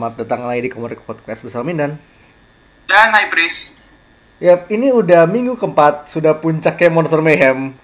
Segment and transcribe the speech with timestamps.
[0.00, 2.00] selamat datang lagi di Komorik Podcast bersama Mindan.
[2.88, 3.84] Dan Priest.
[4.40, 7.76] Yap, ini udah minggu keempat, sudah puncaknya Monster Mayhem.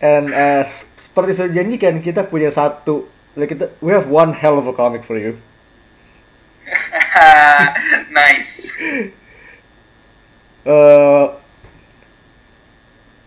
[0.00, 4.64] And as seperti sudah janjikan, kita punya satu, like kita, we have one hell of
[4.64, 5.36] a comic for you.
[8.24, 8.72] nice.
[10.64, 11.36] Uh,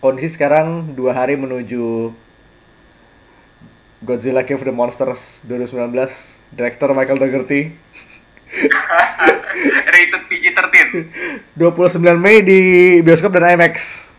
[0.01, 2.09] kondisi sekarang dua hari menuju
[4.01, 7.69] Godzilla King of the Monsters 2019, Director Michael Dougherty.
[9.93, 10.89] Rated PG-13.
[11.53, 12.59] 29 Mei di
[13.05, 14.09] bioskop dan IMAX.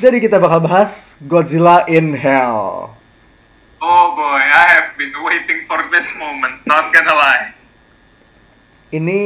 [0.00, 2.88] Jadi kita bakal bahas Godzilla in Hell.
[3.84, 7.52] Oh boy, I have been waiting for this moment, not gonna lie.
[8.96, 9.20] Ini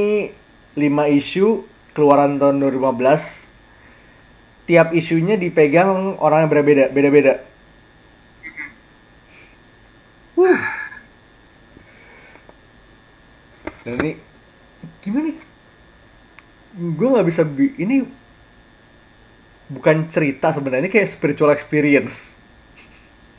[0.74, 0.82] 5
[1.14, 1.62] isu
[1.94, 4.66] keluaran tahun 2015.
[4.66, 7.54] Tiap isunya dipegang orang yang berbeda, beda-beda.
[10.36, 10.62] Wuh.
[13.88, 14.12] Dan ini
[15.00, 15.32] gimana?
[16.76, 18.04] Gue nggak bisa bi ini
[19.72, 22.36] bukan cerita sebenarnya ini kayak spiritual experience.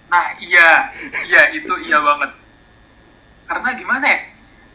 [0.09, 0.89] Nah iya,
[1.29, 2.33] iya itu iya banget.
[3.45, 4.19] Karena gimana ya?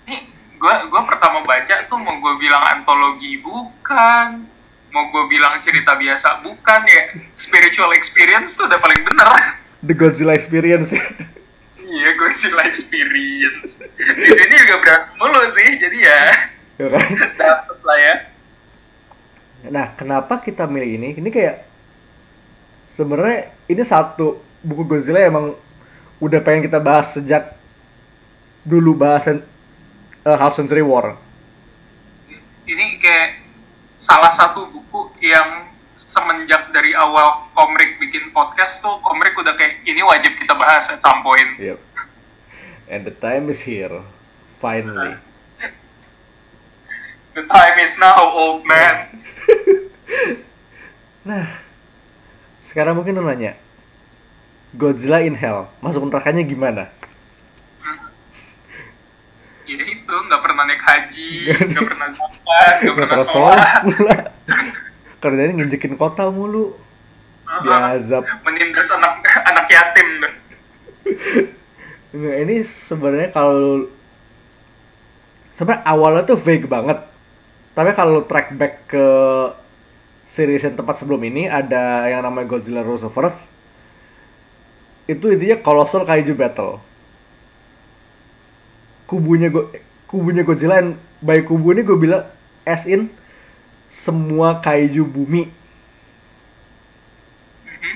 [0.07, 0.20] Nih,
[0.57, 4.47] gue gua pertama baca tuh mau gue bilang antologi bukan,
[4.95, 7.03] mau gue bilang cerita biasa bukan ya.
[7.34, 9.59] Spiritual experience tuh udah paling bener.
[9.83, 10.95] The Godzilla experience.
[11.93, 13.77] Iya, Godzilla Experience.
[14.01, 16.21] Di sini juga berat mulu sih, jadi ya.
[16.81, 17.09] ya kan?
[17.37, 18.15] Dapet lah ya.
[19.69, 21.09] Nah, kenapa kita milih ini?
[21.20, 21.69] Ini kayak
[22.97, 25.53] sebenarnya ini satu buku Godzilla emang
[26.17, 27.53] udah pengen kita bahas sejak
[28.65, 29.45] dulu bahasan
[30.25, 31.20] uh, Half Century War.
[32.64, 33.42] Ini kayak
[34.01, 35.72] salah satu buku yang
[36.12, 41.00] semenjak dari awal Komrik bikin podcast tuh Komrik udah kayak ini wajib kita bahas at
[41.00, 41.56] some point.
[41.56, 41.80] Yep.
[42.92, 44.05] And the time is here,
[44.61, 45.17] finally.
[47.33, 49.08] The time is now, old man.
[51.23, 51.46] Nah,
[52.67, 53.55] sekarang mungkin lo nanya,
[54.74, 56.90] Godzilla in Hell, masuk nerakanya gimana?
[59.70, 61.30] Ya itu, nggak pernah naik haji,
[61.70, 63.83] nggak pernah zakat, nggak pernah pernah sholat.
[65.23, 66.75] Kerjanya nginjekin kota mulu.
[67.63, 68.27] Diazab.
[68.43, 69.23] Menindas anak
[69.55, 70.09] anak yatim.
[72.13, 73.87] Nggak, ini sebenarnya kalau
[75.55, 76.99] sebenarnya awalnya tuh vague banget.
[77.73, 79.07] Tapi kalau track back ke
[80.29, 83.39] series yang tempat sebelum ini ada yang namanya Godzilla Rose of Earth.
[85.07, 86.83] Itu intinya colossal kaiju battle.
[89.07, 89.71] Kubunya go
[90.11, 92.27] kubunya Godzilla and by kubu ini gue bilang
[92.67, 93.09] as in
[93.92, 95.53] semua kaiju bumi
[97.69, 97.95] Mhm.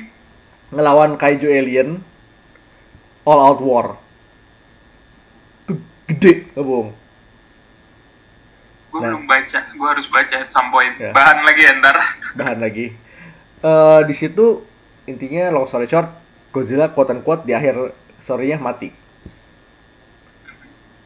[0.77, 2.05] ngelawan kaiju alien
[3.25, 3.87] all out war.
[6.07, 6.95] Gede, nggak bohong.
[8.95, 9.11] Gue Nah.
[9.11, 10.37] belum baca, gue harus baca
[10.71, 10.95] point.
[11.03, 11.11] Ya.
[11.11, 11.97] Bahan lagi ya ntar.
[12.39, 12.95] bahan lagi.
[13.59, 14.63] Eh di situ
[15.11, 16.07] intinya long story short,
[16.55, 17.91] Godzilla quote unquote di akhir
[18.23, 18.95] story-nya mati.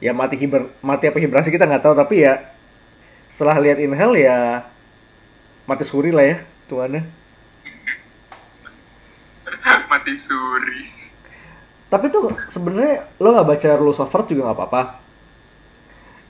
[0.04, 2.40] Ya mati hiber mati apa hiberasi kita nggak tahu tapi ya
[3.32, 4.64] setelah lihat in hell ya
[5.70, 6.36] mati suri lah ya
[6.66, 7.06] tuannya.
[9.86, 10.90] Mati suri.
[11.86, 14.82] Tapi tuh sebenarnya lo nggak baca Rules of Earth juga nggak apa-apa.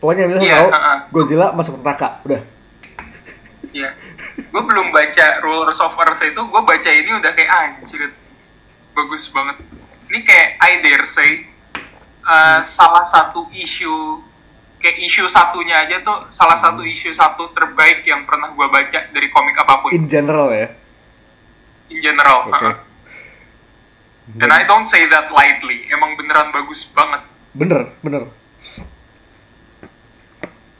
[0.00, 0.98] Pokoknya bilang Iya, tahu uh-uh.
[1.12, 2.40] Godzilla masuk neraka, udah.
[3.76, 3.92] Iya.
[4.48, 8.08] Gue belum baca Rulers of Earth itu, gue baca ini udah kayak anjir.
[8.96, 9.60] Bagus banget.
[10.08, 11.44] Ini kayak I dare say
[12.24, 14.24] uh, salah satu isu
[14.80, 19.28] kayak isu satunya aja tuh salah satu isu satu terbaik yang pernah gue baca dari
[19.28, 20.68] komik apa pun In general ya.
[21.90, 22.46] in general.
[22.48, 22.54] Oke.
[22.54, 22.76] uh-uh.
[24.38, 25.90] And I don't say that lightly.
[25.90, 27.26] Emang beneran bagus banget.
[27.50, 28.30] Bener, bener.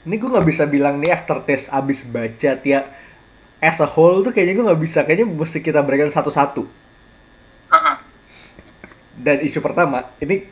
[0.01, 2.89] Ini gue nggak bisa bilang nih aftertaste abis baca tiap
[3.59, 4.99] as a whole tuh kayaknya gue nggak bisa.
[5.03, 6.63] Kayaknya mesti kita berikan satu-satu.
[7.69, 7.95] Uh-uh.
[9.19, 10.47] Dan isu pertama, ini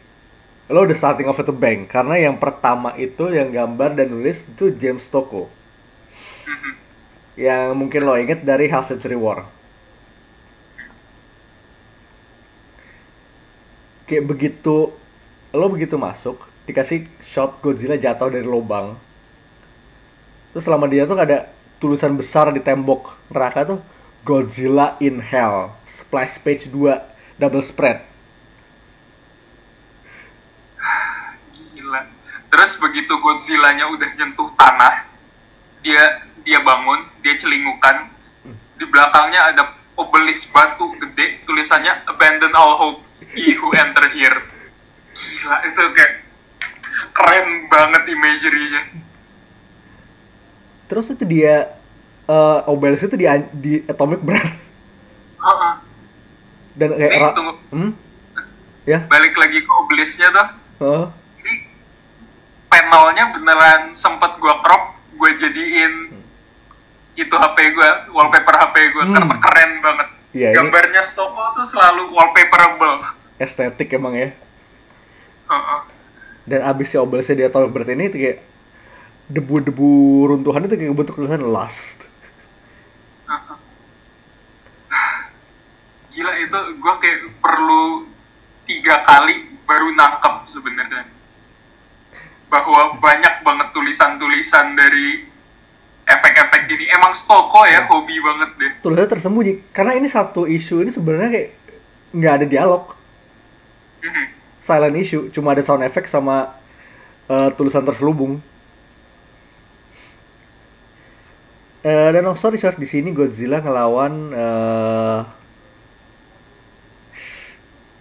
[0.69, 1.89] lo udah starting off the bank.
[1.89, 5.09] Karena yang pertama itu yang gambar dan nulis itu James.
[5.09, 6.71] Mhm.
[7.35, 9.49] Yang mungkin lo inget dari Half Century War.
[14.05, 14.93] Kayak begitu,
[15.53, 18.97] lo begitu masuk, dikasih shot Godzilla jatuh dari lubang.
[20.49, 23.79] Terus selama dia tuh ada tulisan besar di tembok neraka tuh
[24.25, 28.03] Godzilla in Hell, splash page 2, double spread.
[31.55, 32.01] Gila.
[32.49, 35.05] Terus begitu Godzilla-nya udah nyentuh tanah,
[35.85, 38.09] dia dia bangun, dia celingukan.
[38.79, 39.63] Di belakangnya ada
[39.93, 42.99] obelis batu gede, tulisannya Abandon all hope,
[43.35, 44.39] he who enter here.
[45.09, 46.13] gila itu kayak
[47.11, 48.81] keren banget imagery-nya
[50.87, 51.75] Terus itu dia
[52.23, 54.47] eh Obelix itu di di Atomic Breath
[55.39, 55.73] Heeh.
[56.77, 57.53] dan kayak Nih, tunggu.
[57.73, 57.91] hmm?
[58.87, 60.47] Ya, balik lagi ke obelisknya tuh
[60.79, 61.05] heeh.
[62.69, 65.93] Panelnya beneran sempet gua crop gue jadiin
[67.13, 69.13] itu HP gua wallpaper HP gua Hmm.
[69.13, 73.03] karena keren banget ini- gambarnya Stoko tuh selalu wallpaperable
[73.35, 74.29] estetik emang ya.
[75.47, 75.79] Heeh.
[76.45, 78.37] Dan abis si Obelixnya di Atomic Breath ini kayak
[79.27, 79.89] debu-debu
[80.27, 82.03] runtuhan itu kayak bentuk tulisan last.
[86.09, 88.09] Gila itu gua kayak perlu
[88.65, 91.05] tiga kali baru nangkep sebenarnya
[92.49, 95.23] bahwa banyak banget tulisan-tulisan dari
[96.03, 100.89] efek-efek gini emang Stoko ya hobi banget deh Tulisannya tersembunyi karena ini satu isu ini
[100.89, 101.49] sebenarnya kayak
[102.09, 102.83] nggak ada dialog,
[104.01, 104.25] Mhm.
[104.59, 106.57] silent issue, cuma ada sound effect sama
[107.29, 108.41] eh, tulisan terselubung.
[111.79, 115.19] Eh, dan oh sorry sorry di sini Godzilla ngelawan eh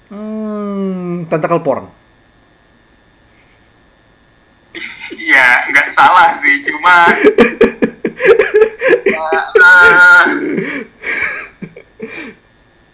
[0.08, 1.84] hmm, tentacle porn.
[5.18, 7.10] Ya, nggak salah sih, cuma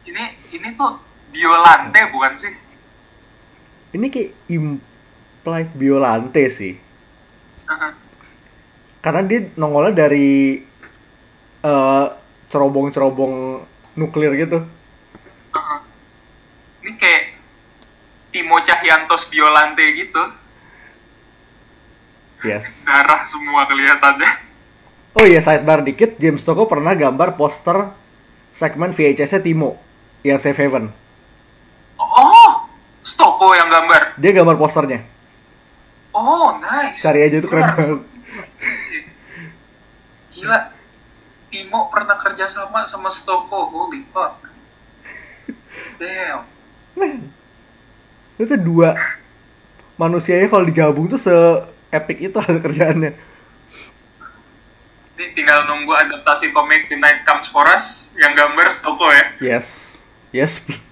[0.08, 0.98] ini ini tuh
[1.34, 2.54] Biolante bukan sih?
[3.94, 6.74] Ini kayak implied Biolante sih.
[9.04, 10.62] Karena dia nongolnya dari
[11.64, 12.06] eh,
[12.48, 13.60] cerobong-cerobong
[13.98, 14.62] nuklir gitu.
[16.84, 17.24] Ini kayak
[18.30, 20.22] Timo Cahyantos Biolante gitu,
[22.44, 22.68] Yes.
[22.84, 24.30] darah semua kelihatannya.
[25.16, 27.88] Oh iya, sidebar dikit, James Toko pernah gambar poster
[28.52, 29.80] segmen VHS-nya Timo
[30.20, 30.92] yang Safe Haven.
[31.96, 32.68] Oh,
[33.00, 34.20] Stoko yang gambar.
[34.20, 35.00] Dia gambar posternya.
[36.12, 37.00] Oh, nice.
[37.02, 38.00] Cari aja itu keren banget.
[40.34, 40.58] Gila,
[41.48, 44.50] Timo pernah kerja sama sama Stoko, holy fuck.
[45.96, 46.44] Damn.
[46.98, 47.30] Man.
[48.34, 48.98] Itu dua
[49.94, 51.18] manusianya kalau digabung tuh
[51.94, 53.14] se-epic itu hasil kerjaannya.
[55.14, 59.30] Ini tinggal nunggu adaptasi komik The Night Comes For Us yang gambar Stoko ya.
[59.38, 59.94] Yes.
[60.34, 60.82] Yes, please.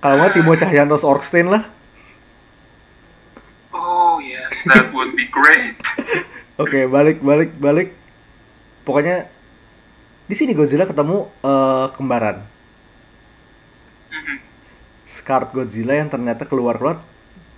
[0.00, 1.68] Kalau nggak Timo Cahyantos Orkstein lah.
[3.76, 5.76] Oh yes, that would be great.
[6.62, 7.92] Oke, balik balik balik.
[8.88, 9.28] Pokoknya
[10.24, 12.40] di sini Godzilla ketemu eh, kembaran.
[14.08, 14.36] Mhm.
[15.04, 17.04] Scarred Godzilla yang ternyata keluar-keluar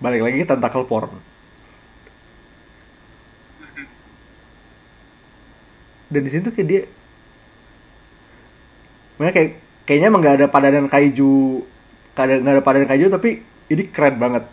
[0.03, 1.28] balik lagi tentacle porn.
[6.08, 6.82] Dan di situ kayak dia
[9.19, 9.50] Makanya kayak
[9.84, 11.66] kayaknya emang nggak ada padanan kaiju
[12.19, 14.44] nggak ada, padanan kaiju tapi ini keren banget.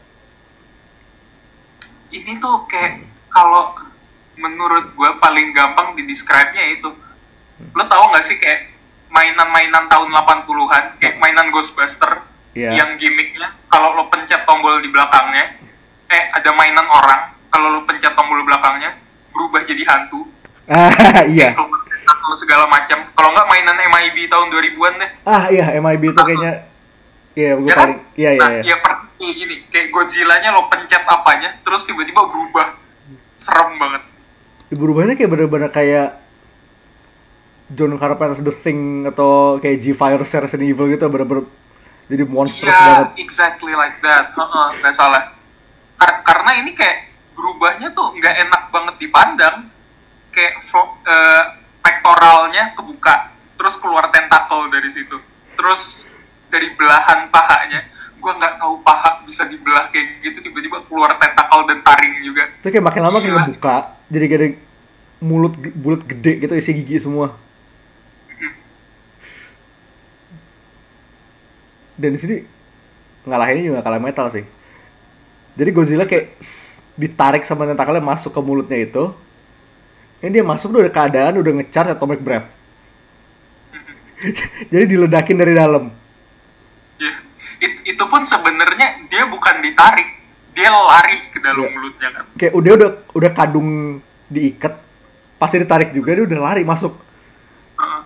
[2.13, 3.73] Ini tuh kayak kalau
[4.37, 6.89] menurut gue paling gampang di describe-nya itu.
[7.71, 8.67] Lo tau gak sih kayak
[9.07, 12.25] mainan-mainan tahun 80-an, kayak mainan Ghostbuster
[12.55, 12.71] Iya.
[12.71, 15.59] yang gimmicknya kalau lo pencet tombol di belakangnya,
[16.07, 18.95] eh ada mainan orang, kalau lo pencet tombol di belakangnya
[19.35, 20.23] berubah jadi hantu,
[20.67, 20.91] Ah
[21.25, 21.53] iya.
[21.53, 22.97] tentakel segala macam.
[23.07, 25.09] Kalau nggak mainan MIB tahun 2000-an deh.
[25.23, 26.53] Ah iya MIB itu kayaknya
[27.35, 27.79] Iya, gue Ya kan?
[27.83, 28.61] paling iya iya Nah, iya.
[28.63, 29.55] ya persis kayak gini.
[29.67, 32.79] Kayak Godzilla-nya lo pencet apanya, terus tiba-tiba berubah.
[33.37, 34.01] Serem banget.
[34.71, 36.15] Berubahnya kayak bener-bener kayak
[37.67, 41.43] John Carpenter's The Thing atau kayak G-Virus Resident Evil gitu bener-bener
[42.05, 43.09] jadi monstrous Iya, banget.
[43.19, 44.31] exactly like that.
[44.31, 45.33] Heeh, nggak salah.
[45.97, 46.97] Kar- karena ini kayak
[47.33, 49.55] berubahnya tuh nggak enak banget dipandang.
[50.35, 51.43] Kayak fro- eh,
[51.79, 55.15] pektoralnya kebuka, terus keluar tentakel dari situ.
[55.55, 56.11] Terus
[56.51, 57.87] dari belahan pahanya,
[58.19, 62.51] gua nggak tahu paha bisa dibelah kayak gitu, tiba-tiba keluar tentakel dan taring juga.
[62.59, 63.75] Itu kayak makin lama kayak ngebuka,
[64.11, 64.47] jadi ada
[65.23, 67.31] mulut bulat gede gitu isi gigi semua.
[71.95, 72.35] Dan di sini
[73.23, 74.43] ngalahinnya juga kalah metal sih.
[75.55, 76.35] Jadi Godzilla kayak
[76.99, 79.15] ditarik sama tentakelnya masuk ke mulutnya itu.
[80.25, 82.49] Ini dia masuk udah keadaan udah ngecharge atomic breath.
[84.73, 85.93] Jadi diledakin dari dalam.
[86.97, 87.13] Ya,
[87.61, 90.09] it- itu pun sebenarnya dia bukan ditarik,
[90.57, 91.73] dia lari ke dalam Iya.
[91.77, 92.23] mulutnya kan.
[92.41, 93.69] Kayak udah udah udah kadung
[94.25, 94.73] diikat,
[95.37, 96.97] pasti ditarik juga dia udah lari masuk.
[97.77, 98.01] Heeh.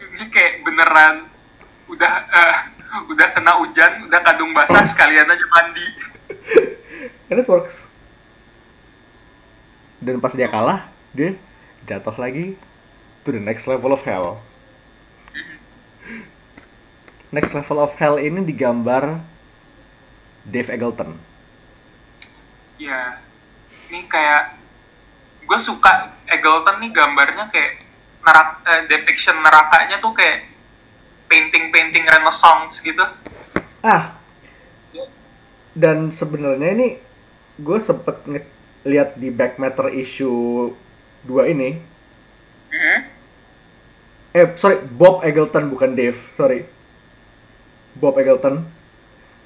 [0.00, 1.28] ini kayak beneran
[1.92, 2.56] udah eh,
[3.04, 5.86] udah kena hujan, udah kadung basah sekalian aja mandi.
[7.28, 7.84] And it works.
[10.00, 11.36] Dan pas dia kalah, dia
[11.88, 12.56] jatuh lagi
[13.24, 14.40] to the next level of hell.
[17.30, 19.22] Next level of hell ini digambar
[20.42, 21.14] Dave Eggleton.
[22.80, 23.20] Ya,
[23.92, 24.58] ini kayak
[25.46, 27.86] gue suka Eggleton nih gambarnya kayak
[28.20, 30.48] nerak eh, depiction nerakanya tuh kayak
[31.30, 33.06] painting-painting Renaissance gitu.
[33.80, 34.20] Ah,
[35.70, 36.88] dan sebenarnya ini
[37.60, 38.26] gue sempet
[38.82, 40.72] lihat di back matter issue
[41.22, 41.76] 2 ini.
[42.70, 42.98] Mhm.
[44.30, 46.62] Eh, sorry, Bob Eggleton bukan Dave, sorry.
[47.94, 48.62] Bob Eggleton.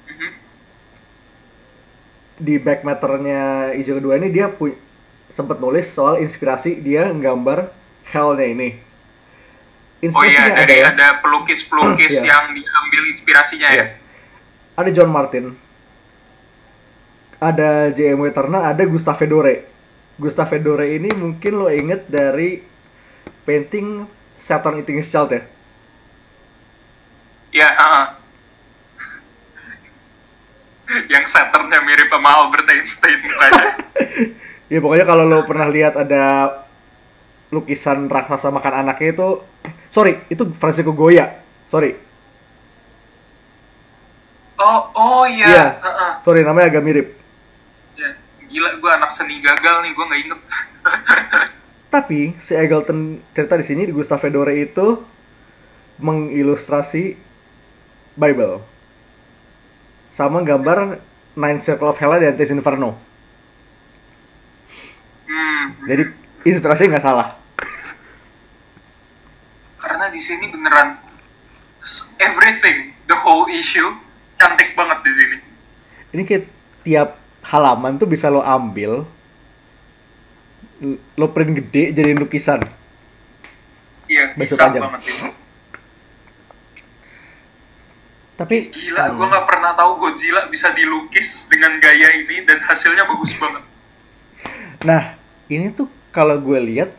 [0.05, 0.29] Mhm.
[2.37, 4.77] Di back matternya issue kedua ini dia pu-
[5.27, 7.71] sempet nulis soal inspirasi dia nggambar
[8.05, 8.69] hellnya ini.
[10.05, 12.29] Oh iya, Inspirasinya dari adalah- ada pelukis-pelukis Iya.
[12.29, 13.73] yang diambil inspirasinya ya.
[13.73, 13.85] Iya.
[14.75, 15.45] Ada John Martin.
[17.35, 18.31] Ada J.M.W.
[18.31, 19.55] Turner, ada Gustave Doré.
[20.15, 22.63] Gustave Doré ini mungkin lo inget dari
[23.43, 24.07] painting
[24.39, 25.41] Saturn Eating His Child ya?
[27.55, 28.05] Iya, heeh.
[31.13, 33.19] yang Saturnnya mirip sama Albert Einstein.
[34.65, 36.49] Ya pokoknya kalau lo pernah lihat ada
[37.53, 39.27] lukisan raksasa makan anaknya itu
[39.93, 41.37] sorry itu Francisco Goya
[41.69, 42.01] sorry
[44.55, 45.45] Oh, oh iya.
[45.45, 45.65] Iya.
[45.83, 46.11] heeh.
[46.25, 47.24] sorry namanya agak mirip Ya,
[48.45, 50.41] Gila, gue anak seni gagal nih, gue nggak inget.
[51.95, 54.99] tapi si Eggleton cerita di sini di Gustave Doré itu
[56.03, 57.15] mengilustrasi
[58.19, 58.59] Bible
[60.11, 60.99] sama gambar
[61.39, 62.99] Nine Circle of Hell dan Dante's Inferno
[65.23, 66.03] hmm, jadi
[66.43, 67.39] inspirasinya nggak salah
[69.79, 70.99] karena di sini beneran
[72.19, 73.93] everything, the whole issue
[74.41, 75.37] cantik banget di sini.
[76.17, 76.43] ini kayak
[76.81, 79.05] tiap halaman tuh bisa lo ambil
[81.15, 82.61] lo print gede jadi lukisan
[84.05, 85.33] Iya, bisa banget ini.
[88.37, 93.07] tapi Gila, hmm, gue nggak pernah tahu Godzilla bisa dilukis dengan gaya ini dan hasilnya
[93.07, 93.63] bagus banget.
[94.85, 95.17] nah
[95.49, 96.91] ini tuh kalau gue lihat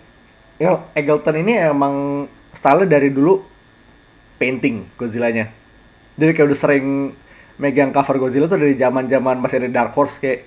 [0.57, 2.27] ya Eggleton ini emang
[2.57, 3.45] style dari dulu
[4.41, 5.53] painting Godzilla-nya
[6.17, 6.87] jadi kayak udah sering
[7.57, 10.45] megang cover Godzilla tuh dari zaman zaman masih ada Dark Horse kayak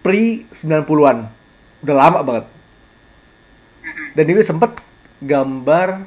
[0.00, 1.28] pre 90-an
[1.82, 2.46] udah lama banget.
[4.12, 4.76] Dan dia sempet
[5.24, 6.04] gambar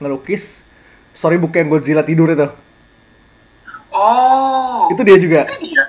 [0.00, 0.62] ngelukis
[1.14, 2.48] storybook yang Godzilla tidur itu.
[3.90, 5.50] Oh, itu dia juga.
[5.50, 5.84] Itu dia.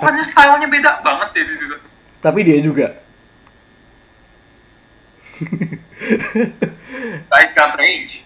[0.00, 1.76] Bukannya stylenya beda banget ya di situ.
[2.20, 2.96] tapi dia juga.
[7.32, 8.24] Guys got range.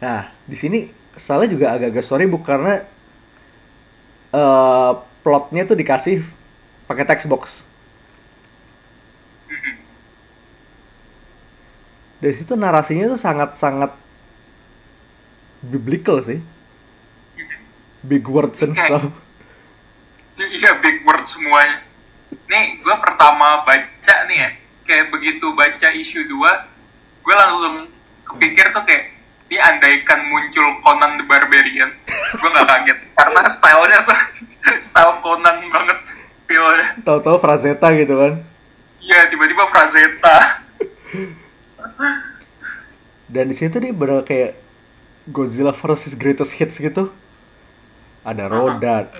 [0.00, 0.88] Nah, di sini
[1.20, 2.84] salah juga agak-agak storybook karena
[4.30, 6.24] eh plotnya tuh dikasih
[6.88, 7.62] pakai text box.
[12.20, 13.92] Dari situ narasinya tuh sangat-sangat
[15.64, 16.40] biblical sih.
[18.04, 18.80] Big words and Oke.
[18.80, 19.04] stuff.
[20.40, 21.84] Iya big word semuanya.
[22.48, 24.50] Nih gue pertama baca nih ya,
[24.88, 26.32] kayak begitu baca isu 2,
[27.20, 27.74] gue langsung
[28.24, 29.19] kepikir tuh kayak
[29.50, 31.90] diandaikan muncul Conan the Barbarian,
[32.38, 34.18] gue nggak kaget karena stylenya tuh
[34.86, 35.98] style Conan banget
[36.46, 36.86] feelnya.
[37.02, 38.32] Tahu-tahu Frazetta gitu kan.
[39.02, 40.36] Iya tiba-tiba Frazetta.
[43.30, 44.54] Dan di situ dia bener kayak
[45.30, 47.10] Godzilla versus Greatest Hits gitu.
[48.22, 49.10] Ada Rodan.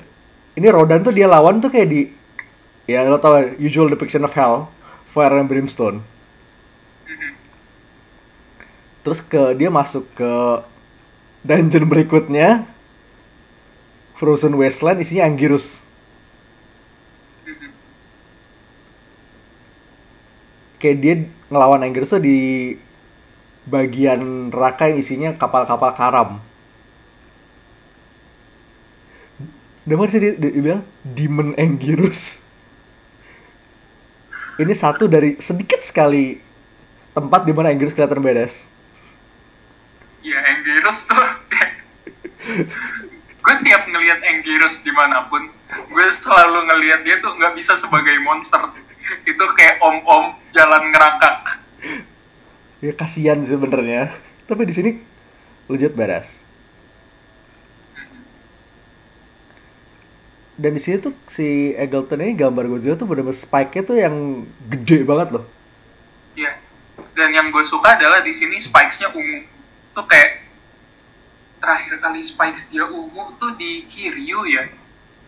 [0.54, 2.00] Ini Rodan tuh dia lawan tuh kayak di
[2.90, 4.70] ya lo tau usual depiction of hell,
[5.10, 6.02] fire and brimstone.
[9.00, 10.32] Terus ke dia masuk ke
[11.40, 12.68] dungeon berikutnya
[14.20, 15.80] Frozen Wasteland isinya Anggirus.
[20.76, 21.14] Kayak dia
[21.48, 22.76] ngelawan Anggirus tuh di
[23.64, 26.30] bagian neraka yang isinya kapal-kapal karam.
[29.88, 32.44] Dengar sih dia, dia, dia bilang Demon Anggirus.
[34.60, 36.36] Ini satu dari sedikit sekali
[37.16, 38.69] tempat di mana Anggirus kelihatan badass.
[40.20, 41.16] Iya Anguirus tuh.
[43.40, 48.20] Gue tiap ngelihat Anguirus di mana pun gue selalu ngelihat dia tuh nggak bisa sebagai
[48.20, 48.60] monster.
[49.24, 51.62] Itu kayak om-om jalan ngerangkak.
[52.84, 54.12] Ya kasihan sih sebenarnya.
[54.44, 54.90] Tapi di sini
[55.70, 56.50] legit badass
[60.60, 65.08] dan di sini tuh si Eggleton ini gambar Godzilla tuh bener-bener spike-nya tuh yang gede
[65.08, 65.44] banget loh.
[66.36, 66.52] Iya.
[67.16, 69.40] Dan yang gue suka adalah di sini spikes-nya ungu
[69.96, 70.44] tuh kayak
[71.60, 74.64] terakhir kali spikes dia ungu tuh di Kiryu ya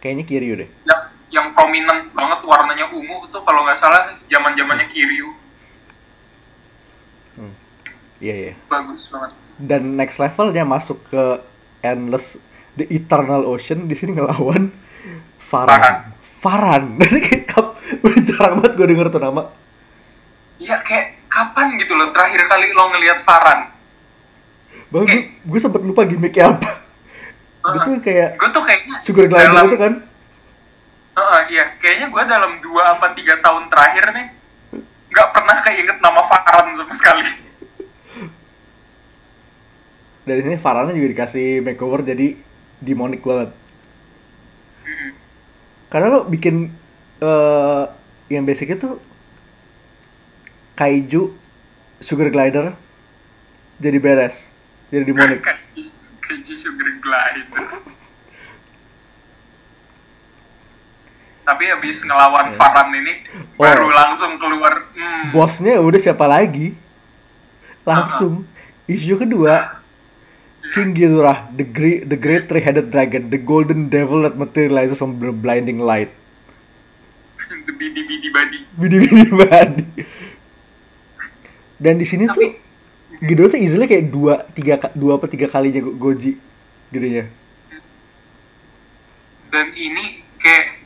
[0.00, 1.02] kayaknya Kiryu deh yang
[1.33, 5.31] yang prominent banget warnanya ungu tuh kalau nggak salah zaman zamannya Kiryu
[8.23, 11.23] iya iya bagus banget dan next levelnya masuk ke
[11.83, 12.38] endless
[12.73, 14.73] The Eternal Ocean di sini ngelawan
[15.52, 16.16] Farhan.
[16.40, 16.85] Farhan.
[17.28, 19.52] Kayak kap- udah jarang banget gue denger tuh nama.
[20.57, 23.69] Iya kayak kapan gitu loh terakhir kali lo ngelihat Farhan?
[24.93, 26.85] Bahkan gue, gue sempet lupa gimmicknya apa.
[27.65, 29.93] Dia tuh kayak Gue tuh kayaknya sugar glider dalam, itu kan.
[31.17, 34.27] Heeh, iya, kayaknya gue dalam dua apa tiga tahun terakhir nih
[35.13, 37.25] nggak pernah keinget nama Farhan sama sekali.
[40.29, 42.37] Dari sini Farhannya juga dikasih makeover jadi
[42.85, 43.51] demonic banget.
[44.85, 45.11] Mm-mm.
[45.89, 46.69] Karena lo bikin
[47.25, 47.85] eh
[48.29, 49.01] yang basic itu
[50.77, 51.33] kaiju
[52.01, 52.77] sugar glider
[53.81, 54.51] jadi beres.
[54.93, 55.41] Jadi demonic.
[55.41, 55.59] Kayak
[56.21, 57.65] kayak Sugar Glider.
[61.43, 62.57] Tapi habis ngelawan Iya.
[62.57, 63.15] Farhan ini
[63.59, 63.67] Oh.
[63.67, 64.87] baru langsung keluar.
[64.95, 66.77] Hmm, Bosnya udah siapa lagi?
[67.83, 68.47] Langsung
[68.87, 69.83] isu kedua
[70.73, 75.29] King Ghidorah, the great, the great three-headed dragon, the golden devil that materializes from the
[75.29, 76.09] blinding light.
[77.63, 78.59] the bidi bidi badi.
[78.75, 79.85] Bidi-bidi badi.
[81.77, 82.51] Dan di sini Tapi- tuh
[83.23, 86.35] Ghidorah tuh easily kayak dua, tiga, dua apa tiga kalinya Go- Goji
[86.91, 87.31] gedenya.
[89.52, 90.83] Dan ini kayak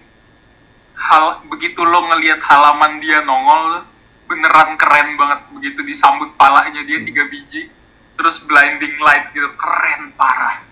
[1.00, 3.88] hal begitu lo ngelihat halaman dia nongol
[4.26, 7.70] beneran keren banget begitu disambut palanya dia tiga biji
[8.18, 10.66] terus blinding light gitu keren parah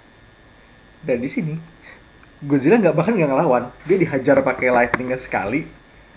[1.06, 1.54] Dan di sini
[2.44, 5.64] Godzilla nggak bahkan nggak ngelawan, dia dihajar pakai lightningnya sekali,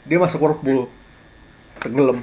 [0.04, 0.92] dia masuk whirlpool,
[1.80, 2.20] tenggelam.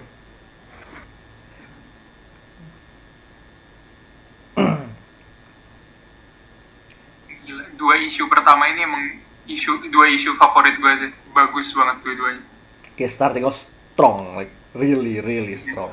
[7.45, 9.05] Gila, dua isu pertama ini emang
[9.45, 12.55] isu dua isu favorit gue sih bagus banget dua-duanya
[12.97, 13.61] kayak starting off
[13.95, 15.91] strong, like really really strong.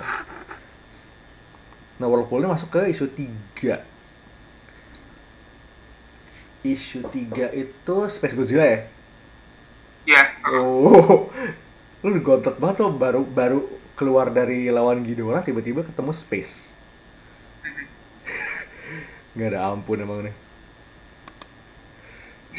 [2.01, 3.85] Nah Whirlpoolnya masuk ke isu 3
[6.65, 8.79] Isu 3 itu Space Godzilla ya?
[10.05, 11.29] ya Oh,
[12.01, 13.59] lu udah gontot banget lo baru baru
[13.93, 16.73] keluar dari lawan Ghidorah tiba-tiba ketemu Space.
[19.37, 20.33] Gak ada ampun emang nih.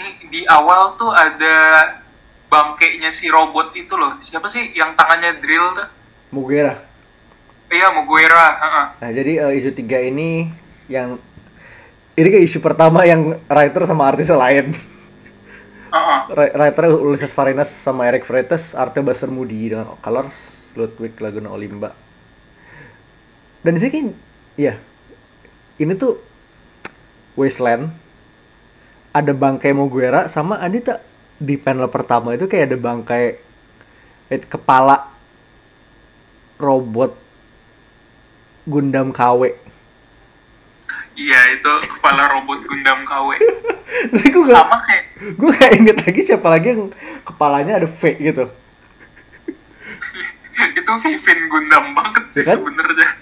[0.03, 1.55] Ini di awal tuh ada
[2.51, 5.89] bangkainya si robot itu loh siapa sih yang tangannya drill tuh
[6.35, 6.75] Mugera.
[7.73, 8.87] iya Muguera heeh.
[9.01, 10.51] Nah jadi eh, isu 3 ini
[10.91, 11.17] yang
[12.13, 14.77] ini kayak isu pertama yang writer sama artis lain.
[16.33, 21.93] Writer Ulysses Farinas sama Eric Freitas, artnya Buster Moody dengan colors Ludwig Laguna Olimba.
[23.61, 24.09] Dan di sini
[24.57, 24.81] ya,
[25.77, 26.17] ini tuh
[27.37, 27.93] Wasteland,
[29.13, 30.99] ada bangkai Moguera sama Adita
[31.37, 33.25] di panel pertama itu kayak ada bangkai
[34.33, 35.13] eh, kepala
[36.57, 37.21] robot
[38.63, 39.59] Gundam KW.
[41.19, 43.37] iya itu kepala robot Gundam KW
[44.17, 45.05] gue gak, sama kayak
[45.37, 46.89] gue gak inget lagi siapa lagi yang
[47.29, 48.49] kepalanya ada V gitu.
[50.79, 52.57] itu Vivin Gundam banget sih kan?
[52.57, 53.22] sebenarnya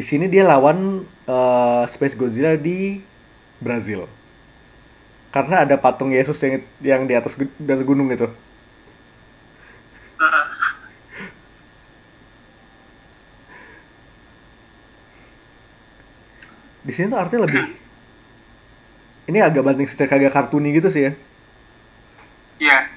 [0.00, 3.04] Di sini dia lawan eh, Space Godzilla di
[3.60, 4.08] Brazil.
[5.28, 8.24] Karena ada patung Yesus yang yang di atas, di atas gunung itu.
[10.16, 10.46] Heeh.
[16.80, 17.68] Di sini tuh artinya lebih
[19.28, 21.12] ini agak banting setir kagak kartuni gitu sih ya.
[22.56, 22.88] Iya.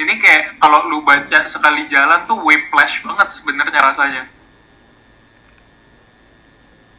[0.00, 4.37] Ini kayak kalau lu baca sekali jalan tuh whiplash banget sebenarnya rasanya.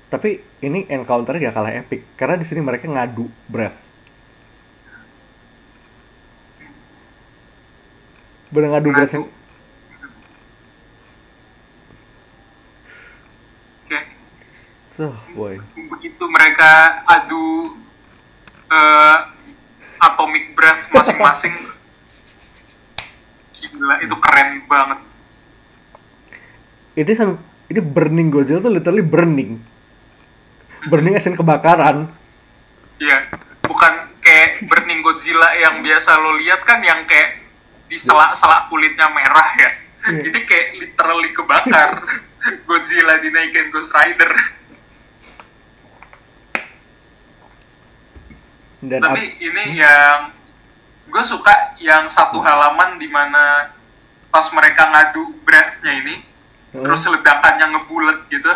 [0.09, 3.77] Tapi ini encounter gak kalah epic karena di sini mereka ngadu breath.
[8.49, 9.25] Bener ngadu breath yang
[13.85, 14.05] Kayak
[14.89, 15.61] so boy.
[15.77, 17.77] begitu mereka adu
[18.73, 19.17] eh,
[20.01, 21.53] atomic breath masing-masing.
[23.53, 24.99] Gila, itu keren banget.
[26.97, 27.37] Ini sam
[27.69, 29.61] ini burning Godzilla tuh literally burning.
[30.85, 32.07] Burning asin kebakaran.
[32.95, 33.27] Iya,
[33.61, 37.43] bukan kayak Burning Godzilla yang biasa lo lihat kan yang kayak
[37.87, 39.71] di selak-selak kulitnya merah ya.
[40.09, 40.21] Iya.
[40.23, 41.89] Ini kayak literally kebakar.
[42.67, 44.31] Godzilla dinaikin Ghost Rider.
[48.79, 50.31] Dan Tapi ap- ini yang
[51.05, 53.75] gue suka yang satu halaman di mana
[54.29, 56.15] pas mereka ngadu breath-nya ini,
[56.69, 56.85] Hmm.
[56.85, 58.53] terus ledakannya ngebulet gitu,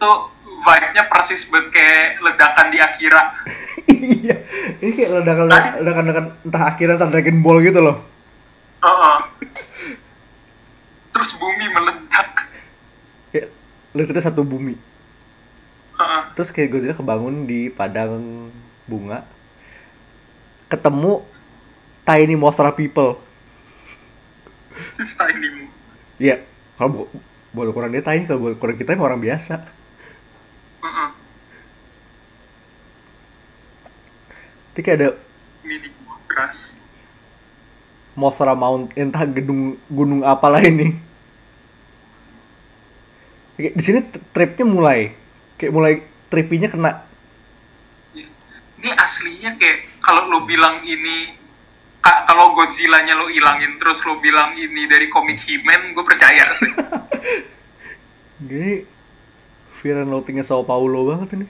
[0.00, 0.18] tuh
[0.60, 3.22] vibe-nya persis banget kayak ledakan di Akira.
[3.90, 4.36] iya,
[4.78, 5.46] ini kayak ledakan
[5.80, 7.96] ledakan ledakan entah akhirnya entah Dragon Ball gitu loh.
[8.80, 9.18] Heeh.
[11.16, 12.28] Terus bumi meledak.
[13.32, 13.48] Kayak
[13.96, 14.74] literally satu bumi.
[16.00, 16.22] Heeh.
[16.32, 18.48] terus kayak Godzilla kebangun di padang
[18.88, 19.20] bunga
[20.72, 21.20] ketemu
[22.08, 23.20] tiny monster people
[25.20, 25.68] Tiny.
[26.16, 26.40] Iya,
[26.76, 27.10] kalau bu-
[27.52, 29.60] buat ukuran dia tiny, kalau buat ukuran kita emang orang biasa.
[30.80, 31.08] Heeh.
[34.70, 35.08] Tapi kayak ada
[35.66, 35.92] Mini
[36.30, 36.78] keras.
[38.16, 40.96] Mothra Mount, entah gedung gunung apalah ini.
[43.60, 44.00] Kayak di sini
[44.32, 45.12] tripnya mulai,
[45.60, 45.92] kayak mulai
[46.32, 46.92] tripinya kena.
[48.80, 51.36] Ini aslinya kayak kalau lo bilang ini
[52.00, 56.72] ka- kalau Godzilla-nya lo ilangin terus lo bilang ini dari komik He-Man, gue percaya sih.
[58.48, 58.80] Gini,
[59.88, 61.48] And Loathing-nya Sao Paulo banget ini.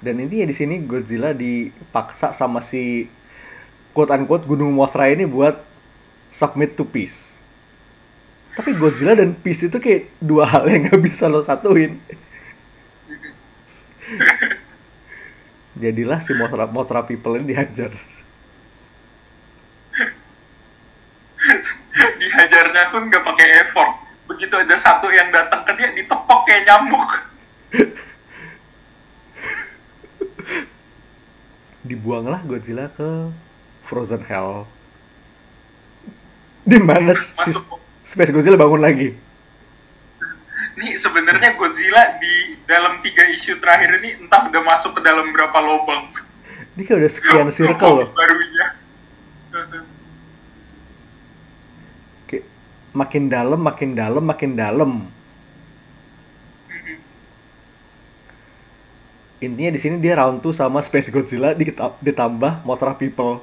[0.00, 3.04] Dan intinya di sini Godzilla dipaksa sama si
[3.92, 5.60] quote unquote Gunung Mothra ini buat
[6.32, 7.36] submit to peace.
[8.56, 12.00] Tapi Godzilla dan peace itu kayak dua hal yang nggak bisa lo satuin.
[15.80, 17.92] Jadilah si Mothra, Mothra people ini dihajar.
[22.40, 24.00] Dihajarnya pun nggak pakai effort.
[24.24, 27.08] Begitu ada satu yang datang ke dia ditepok kayak nyamuk.
[31.84, 33.28] Dibuanglah Godzilla ke
[33.84, 34.64] Frozen Hell.
[36.64, 37.12] Di mana.
[38.08, 39.12] Space Godzilla bangun lagi.
[40.80, 45.60] Nih sebenarnya Godzilla di dalam tiga isu terakhir ini entah udah masuk ke dalam berapa
[45.60, 46.08] lubang.
[46.72, 48.08] Ini kayak udah sekian circle loh.
[48.16, 48.66] Barunya.
[52.90, 54.92] Makin dalam, makin dalam, makin dalam.
[59.40, 61.56] Intinya di sini dia round 2 sama Space Godzilla
[62.02, 63.40] ditambah Mothra People.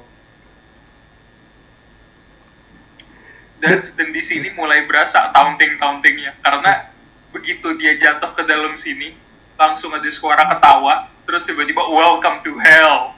[3.58, 6.90] dan, dan di sini mulai berasa taunting tauntingnya karena
[7.34, 9.14] begitu dia jatuh ke dalam sini
[9.58, 13.14] langsung ada suara ketawa terus tiba-tiba welcome to hell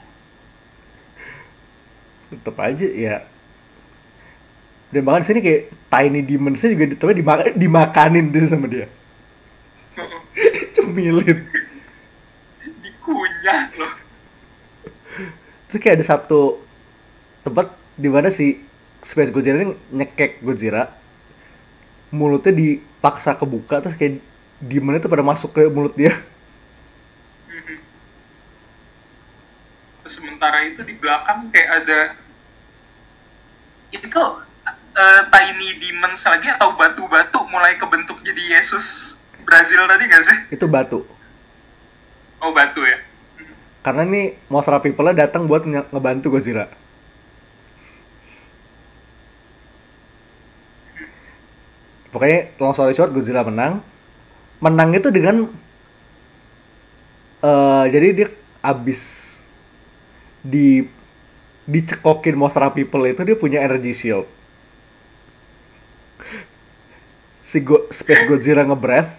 [2.31, 3.17] Tetep aja ya.
[4.91, 8.87] Dan bahkan sini kayak Tiny Demons juga ditambah dimaka- dimakanin dia sama dia.
[10.75, 11.47] Cemilin.
[12.61, 13.95] dikunyah loh
[15.71, 16.59] Terus kayak ada satu
[17.47, 18.59] tempat di mana si
[19.07, 20.91] Space Godzilla ini nyekek Godzilla.
[22.11, 24.19] Mulutnya dipaksa kebuka terus kayak
[24.59, 26.19] demonnya tuh pada masuk ke mulut dia.
[30.03, 32.01] Terus sementara itu di belakang kayak ada
[33.95, 34.23] itu
[34.95, 40.39] eh, tiny demons lagi atau batu-batu mulai kebentuk jadi Yesus Brazil tadi nggak sih?
[40.55, 41.07] Itu batu.
[42.41, 42.99] Oh batu ya.
[43.85, 46.67] Karena nih Mothra People-nya datang buat nge- ngebantu Godzilla.
[52.11, 53.83] Pokoknya long story short Godzilla menang.
[54.61, 55.49] Menang itu dengan
[57.41, 58.29] eh jadi dia
[58.61, 59.01] abis
[60.45, 60.85] di
[61.69, 64.27] dicekokin Mothra People itu dia punya energy shield.
[67.45, 69.11] Si Go- Space Godzilla nge-breath,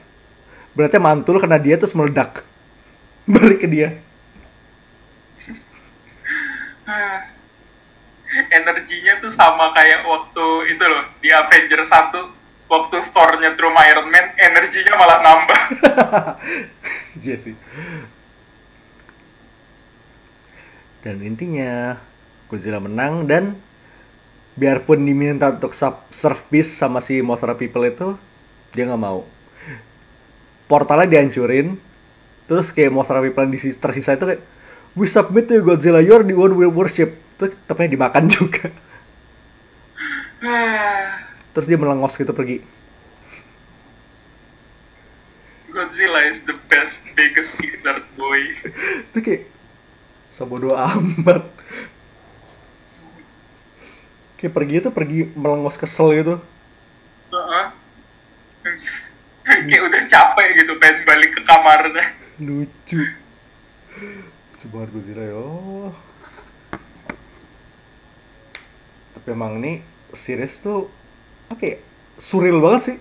[0.77, 2.43] berarti mantul kena dia terus meledak.
[3.31, 3.97] Balik ke dia.
[8.31, 12.31] Energinya tuh sama kayak waktu itu loh di Avenger 1
[12.71, 15.61] waktu Thor-nya Iron Man energinya malah nambah
[17.27, 17.55] Iya sih.
[21.03, 21.99] Dan intinya
[22.47, 23.59] Godzilla menang dan
[24.61, 25.73] biarpun diminta untuk
[26.53, 28.13] peace sama si Mothra People itu
[28.77, 29.25] dia nggak mau.
[30.69, 31.81] Portalnya dihancurin,
[32.45, 34.43] terus kayak Mothra People yang tersisa itu kayak
[34.91, 37.15] We submit to you Godzilla, you're the one we worship.
[37.39, 38.69] Terus tapi dimakan juga.
[41.55, 42.59] Terus dia melengos gitu pergi.
[45.71, 48.43] Godzilla is the best biggest lizard boy
[49.15, 49.47] Itu kayak
[50.27, 51.47] sebodoh amat.
[54.41, 56.35] Kayak pergi itu pergi melengos kesel gitu.
[57.29, 57.65] Heeh.
[59.41, 62.05] kayak udah capek gitu pengen balik ke kamarnya.
[62.41, 63.01] Lucu.
[63.93, 65.45] Lucu banget Godzilla ya
[69.21, 69.85] tapi emang ini
[70.17, 70.89] series tuh
[71.53, 71.77] apa ya
[72.17, 72.97] surreal banget sih.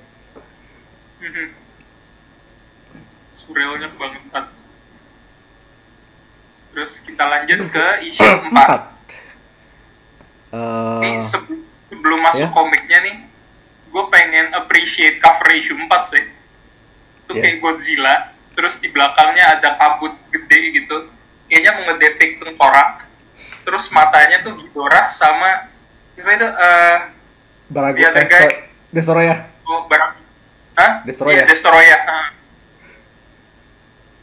[3.32, 4.44] Surrealnya banget.
[6.76, 8.52] Terus kita lanjut ke isu 4
[10.50, 12.50] Ini Eh, se- sebelum masuk ya.
[12.50, 13.16] komiknya nih,
[13.86, 16.24] gue pengen appreciate cover issue 4 sih.
[17.22, 17.40] Itu Yes.
[17.40, 18.14] kayak Godzilla,
[18.52, 21.06] terus di belakangnya ada kabut gede gitu.
[21.46, 23.06] Kayaknya mau ngedepik tengkorak.
[23.60, 25.70] Terus matanya tuh Ghidorah sama
[26.16, 26.96] apa itu eh
[27.66, 30.12] Barago Dia ada eh, Destoroyah oh, barang
[30.76, 30.92] Hah?
[31.02, 31.44] Destroyer.
[31.44, 32.00] Iya, Destroyer.
[32.02, 32.28] Ah.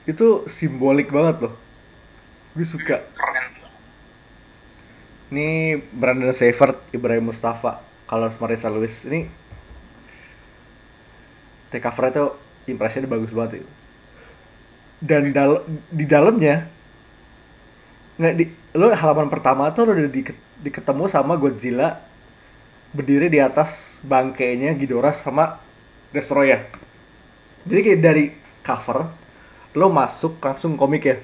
[0.03, 1.53] Itu simbolik banget loh.
[2.53, 3.03] Gue suka.
[3.13, 3.45] Keren.
[5.27, 9.03] Ini Brandon Seifert, Ibrahim Mustafa, Carlos Marisa Lewis.
[9.03, 9.27] Ini
[11.67, 12.25] take cover itu
[12.71, 13.69] impresinya bagus banget itu.
[15.03, 16.65] Dan dal di dalamnya
[18.17, 20.23] nggak di lo halaman pertama tuh lo udah di,
[20.63, 22.01] diketemu sama Godzilla
[22.95, 25.59] berdiri di atas bangkainya Ghidorah sama
[26.15, 26.65] Destroyer.
[27.67, 28.25] Jadi kayak dari
[28.63, 29.11] cover
[29.75, 31.19] lo masuk langsung komik ya.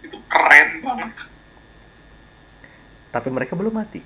[0.00, 1.32] Itu keren banget.
[3.12, 4.00] Tapi mereka belum mati.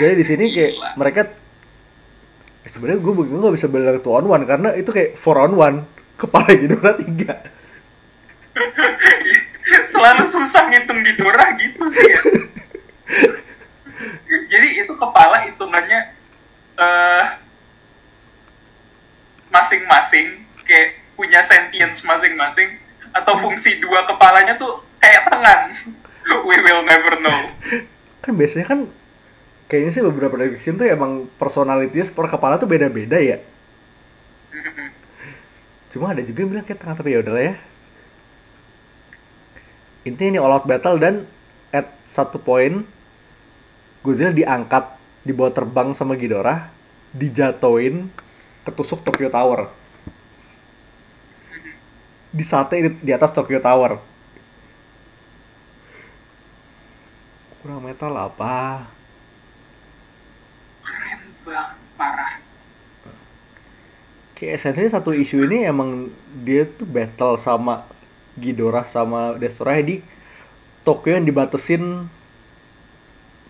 [0.00, 1.20] Jadi di sini kayak mereka
[2.64, 5.52] eh, sebenarnya gue gue nggak bisa bilang two on one karena itu kayak four on
[5.52, 5.84] one
[6.16, 7.34] kepala Ghidorah tiga.
[9.92, 12.20] Selalu susah ngitung Ghidorah gitu sih ya.
[14.50, 16.00] Jadi itu kepala hitungannya
[16.80, 17.26] eh
[19.50, 22.78] masing-masing kayak punya sentience masing-masing
[23.10, 25.60] atau fungsi dua kepalanya tuh kayak tangan.
[26.46, 27.38] We will never know.
[28.22, 28.80] Kan biasanya kan
[29.66, 33.42] kayaknya sih beberapa direction tuh emang personalitinya per kepala tuh beda-beda ya.
[35.90, 37.54] Cuma ada juga yang bilang kayak tengah tapi ya udahlah ya.
[40.06, 41.26] Intinya ini all out battle dan
[41.74, 42.86] at satu poin
[44.00, 44.96] Godzilla diangkat
[45.28, 46.72] dibawa terbang sama Ghidorah
[47.12, 48.08] dijatoin
[48.64, 49.68] ketusuk Tokyo Tower
[52.30, 53.98] disate di, di atas Tokyo Tower.
[57.60, 58.86] Kurang metal apa?
[60.80, 62.34] Keren banget, parah.
[64.40, 66.08] kayak essentially satu isu ini emang
[66.40, 67.84] dia tuh battle sama
[68.40, 69.96] Ghidorah sama Destroyer di
[70.80, 72.08] Tokyo yang dibatesin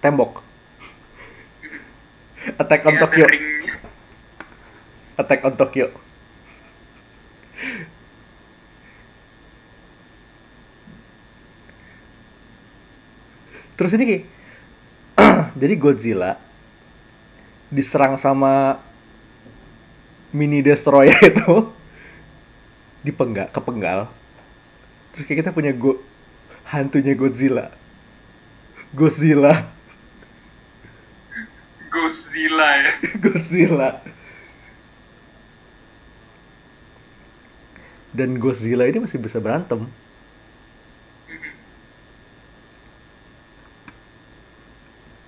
[0.03, 0.43] tembok.
[2.59, 3.27] Attack on Tokyo.
[5.14, 6.10] Attack on Tokyo
[13.81, 14.25] Terus ini kayak
[15.64, 16.37] jadi Godzilla
[17.73, 18.77] diserang sama
[20.37, 21.64] mini destroyer itu
[23.01, 24.12] dipenggal kepenggal.
[25.16, 25.97] Terus kayak kita punya go
[26.69, 27.73] hantunya Godzilla.
[28.93, 29.64] Godzilla,
[31.88, 32.93] Godzilla ya.
[33.25, 33.90] Godzilla.
[38.12, 39.88] Dan Godzilla ini masih bisa berantem.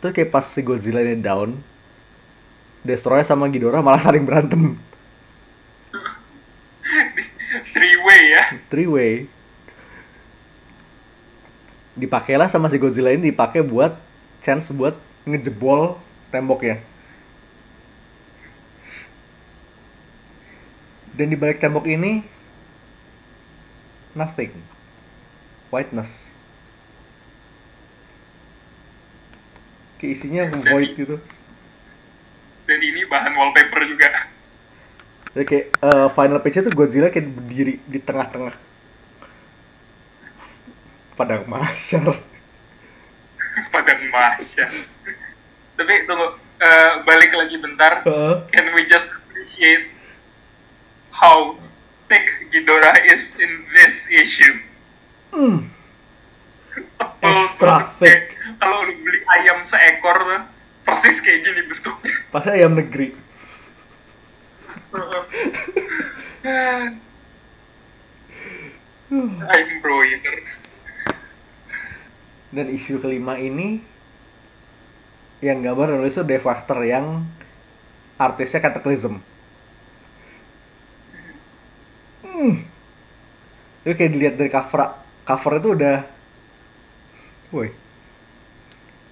[0.03, 1.63] Terus kayak pas si Godzilla ini down,
[2.83, 4.75] Destroyer sama Ghidorah malah saling berantem.
[7.71, 8.45] Three way ya.
[8.67, 9.13] Three way.
[11.95, 13.95] Dipakailah sama si Godzilla ini dipakai buat
[14.43, 15.95] chance buat ngejebol
[16.35, 16.83] temboknya.
[21.15, 22.27] Dan di balik tembok ini
[24.19, 24.51] nothing.
[25.71, 26.32] Whiteness.
[30.03, 31.17] Kayak isinya void gitu.
[32.67, 34.27] Dan ini bahan wallpaper juga.
[35.31, 38.51] Jadi kayak eh, final page-nya tuh Godzilla kayak berdiri di tengah-tengah.
[41.15, 42.19] Padang mahsyar.
[43.73, 44.67] Padang Masya.
[45.79, 48.03] Tapi tunggu, eh, balik lagi bentar.
[48.03, 48.35] Heeh.
[48.51, 49.87] Can we just appreciate
[51.15, 51.55] how
[52.11, 54.59] thick Ghidorah is in this issue?
[55.31, 55.71] Hmm.
[57.23, 58.32] Extra thick.
[58.59, 60.43] Kalau lu beli ayam seekor tuh,
[60.85, 62.15] persis kayak gini bentuknya.
[62.35, 63.15] Pasti ayam negeri.
[69.13, 70.37] I'm broiler.
[72.53, 73.81] Dan isu kelima ini
[75.41, 77.25] yang gambar nulis itu Devastator yang
[78.21, 79.21] artisnya Cataclysm.
[82.25, 82.55] Hmm.
[83.85, 84.81] Itu kayak dilihat dari cover
[85.25, 85.97] cover itu udah
[87.53, 87.82] Woi.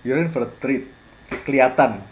[0.04, 0.88] You're in for a treat.
[1.46, 2.02] Kelihatan.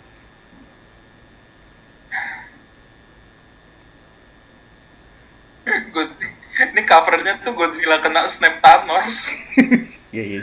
[5.92, 6.16] God-
[6.58, 9.30] ini covernya tuh Godzilla kena snap Thanos.
[10.08, 10.38] Iya iya.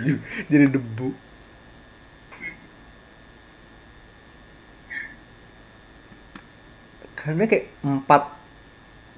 [0.46, 1.10] Jadi debu.
[7.18, 8.24] Karena kayak empat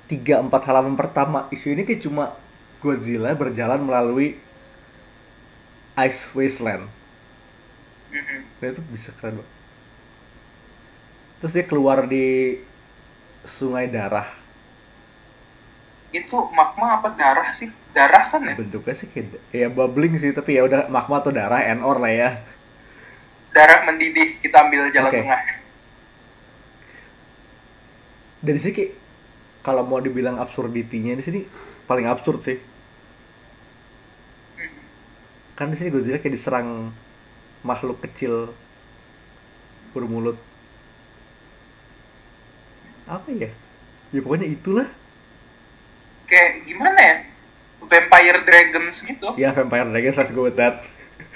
[0.08, 2.32] tiga empat halaman pertama isu ini kayak cuma
[2.80, 4.38] Godzilla berjalan melalui
[5.98, 6.88] Ice Wasteland.
[8.60, 9.54] Dan itu bisa keren banget.
[11.38, 12.58] Terus dia keluar di
[13.46, 14.26] sungai darah.
[16.10, 17.70] Itu magma apa darah sih?
[17.94, 18.56] Darah kan ya?
[18.58, 22.14] Bentuknya sih kayak ya bubbling sih, tapi ya udah magma atau darah and or lah
[22.14, 22.30] ya.
[23.58, 25.18] darah mendidih kita ambil jalan Oke.
[25.26, 25.42] tengah
[28.38, 28.92] dari sini kayak
[29.66, 31.40] kalau mau dibilang absurditinya di sini
[31.90, 32.58] paling absurd sih
[35.58, 36.94] kan di sini Godzilla kayak diserang
[37.66, 38.54] makhluk kecil
[39.96, 40.38] bermulut.
[43.08, 43.50] Apa ya?
[44.12, 44.88] Ya pokoknya itulah.
[46.28, 47.16] Kayak gimana ya?
[47.88, 49.28] Vampire dragons gitu.
[49.40, 50.84] Ya Vampire Dragons let's go with that.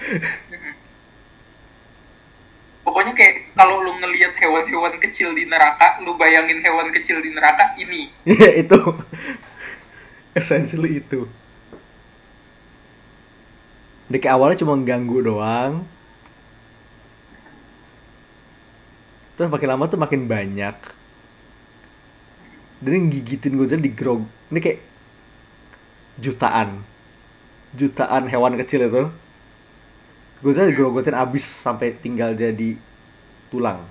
[2.81, 7.77] Pokoknya kayak kalau lu ngelihat hewan-hewan kecil di neraka lu bayangin hewan kecil di neraka
[7.77, 8.11] ini.
[8.27, 8.75] Ya itu.
[10.35, 11.29] Essentially itu.
[14.11, 15.87] Kayak awalnya cuma ganggu doang
[19.41, 20.77] terus makin lama tuh makin banyak.
[22.77, 24.21] Dan yang gigitin Godzilla di grog
[24.53, 24.85] ini kayak
[26.21, 26.85] jutaan.
[27.73, 29.09] Jutaan hewan kecil itu.
[30.45, 32.77] Godzilla digrogotin abis sampai tinggal jadi
[33.49, 33.81] tulang.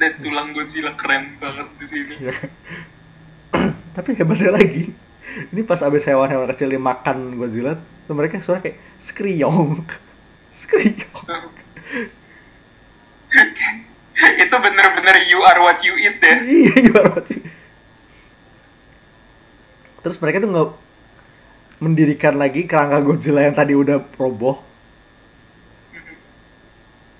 [0.00, 2.14] Dan tulang Godzilla keren banget di sini.
[4.00, 4.96] Tapi hebatnya lagi,
[5.52, 7.76] ini pas abis hewan-hewan kecil dimakan Godzilla,
[8.08, 9.84] tuh mereka suara kayak skriyong,
[10.60, 11.52] skriyong.
[14.42, 17.38] itu bener-bener you are what you eat ya Iya, gimana sih?
[20.02, 20.70] Terus mereka tuh nggak
[21.78, 24.58] mendirikan lagi kerangka Godzilla yang tadi udah roboh.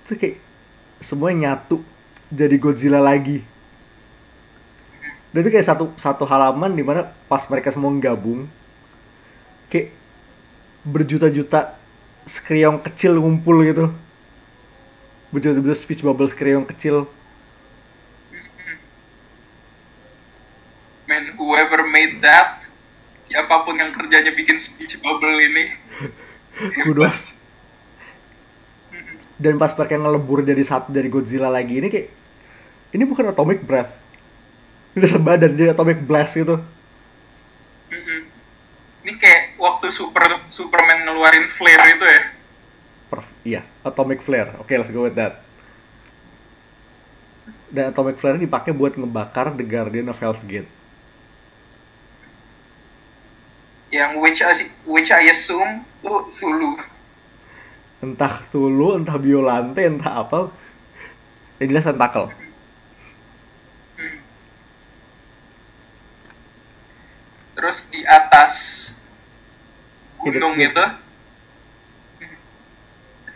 [0.06, 0.36] Terus kayak
[0.98, 1.84] semuanya nyatu
[2.32, 3.44] jadi Godzilla lagi.
[5.38, 8.50] Dan itu kayak satu satu halaman di mana pas mereka semua gabung,
[9.70, 9.94] kayak
[10.82, 11.78] berjuta-juta
[12.26, 13.94] skriong kecil ngumpul gitu.
[15.30, 17.06] Berjuta-juta speech bubble skriong kecil.
[21.06, 22.66] man whoever made that
[23.30, 25.70] siapa pun yang kerjanya bikin speech bubble ini
[26.82, 27.38] Kudos.
[29.46, 32.10] Dan pas mereka ngelebur jadi satu dari Godzilla lagi ini kayak
[32.90, 34.07] ini bukan atomic breath.
[34.96, 36.60] Udah sebadan dia atomic blast gitu.
[39.04, 42.22] Ini kayak waktu super Superman ngeluarin flare itu ya
[43.08, 44.52] Per- iya, atomic flare.
[44.60, 45.40] Oke, let's go with that.
[47.72, 50.68] Dan atomic flare ini dipakai buat ngebakar The Guardian of Hell's Gate.
[53.88, 54.52] yang which I,
[54.84, 56.76] which I assume tuh Zulu
[57.98, 60.54] Entah Tulu, entah Biolante, entah apa.
[61.58, 62.30] Yang jelas tentakel.
[67.58, 68.54] Terus di atas
[70.22, 70.78] gunung itu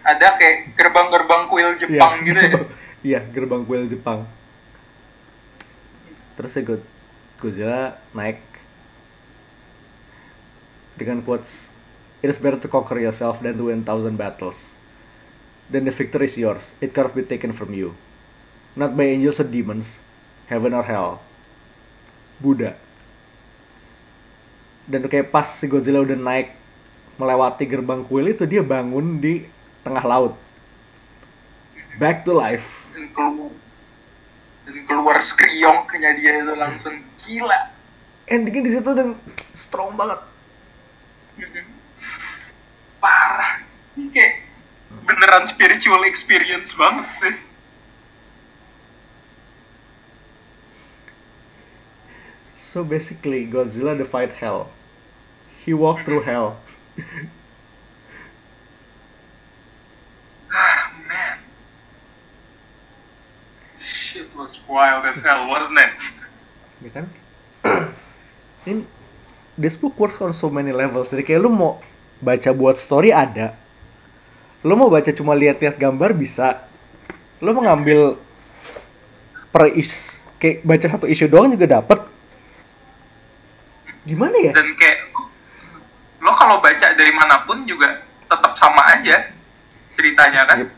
[0.02, 2.26] ada kayak gerbang-gerbang kuil Jepang Iya.
[2.26, 2.50] gitu ya
[3.02, 4.22] Iya, gerbang kuil Jepang.
[6.38, 6.86] Terus ya God-
[7.42, 8.38] Godzilla naik
[10.94, 11.66] dengan quotes
[12.22, 14.78] It is better to conquer yourself than to win thousand battles.
[15.66, 16.70] Then the victory is yours.
[16.78, 17.98] It cannot be taken from you.
[18.78, 19.98] Not by angels or demons,
[20.46, 21.18] heaven or hell.
[22.38, 22.78] Buddha.
[24.86, 26.54] Dan kayak pas si Godzilla udah naik
[27.20, 29.46] melewati gerbang kuil itu dia bangun di
[29.86, 30.34] tengah laut.
[32.00, 32.64] Back to life.
[32.92, 33.52] dan keluar
[34.68, 35.16] dan keluar
[36.20, 37.72] dia itu langsung gila
[38.28, 39.16] Endingnya di situ dan
[39.56, 40.20] strong banget.
[43.02, 43.66] parah
[44.14, 44.46] kayak
[45.02, 47.34] beneran spiritual experience banget sih
[52.72, 54.72] So basically, Godzilla defied hell.
[55.60, 56.56] He walked through hell.
[60.52, 61.40] ah man
[63.80, 65.96] shit was wild as hell wasn't it
[66.84, 67.06] Ya kan?
[68.68, 68.82] Ini
[69.54, 71.12] this book works on so many levels.
[71.12, 71.78] Jadi kayak lu mau
[72.24, 73.54] baca buat story ada.
[74.64, 76.64] Lu mau baca cuma lihat-lihat gambar bisa.
[77.38, 78.16] Lu mau ngambil
[79.54, 82.02] per is kayak baca satu isu doang juga dapet.
[84.02, 84.52] Gimana ya?
[84.52, 85.14] dan kayak
[86.22, 89.30] lo kalau baca dari mana pun juga tetap sama aja
[89.94, 90.70] ceritanya kan Yep.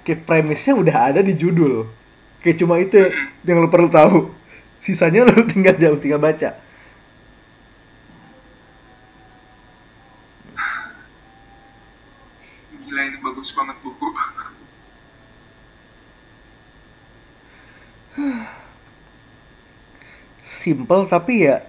[0.00, 1.84] Kayak premisnya udah ada di judul.
[2.40, 3.44] Kayak cuma itu Mm-mm.
[3.44, 4.32] yang lu perlu tahu.
[4.80, 6.56] Sisanya lu tinggal jauh tinggal baca.
[12.90, 14.06] gila ini bagus banget buku
[20.42, 21.62] Simple tapi ya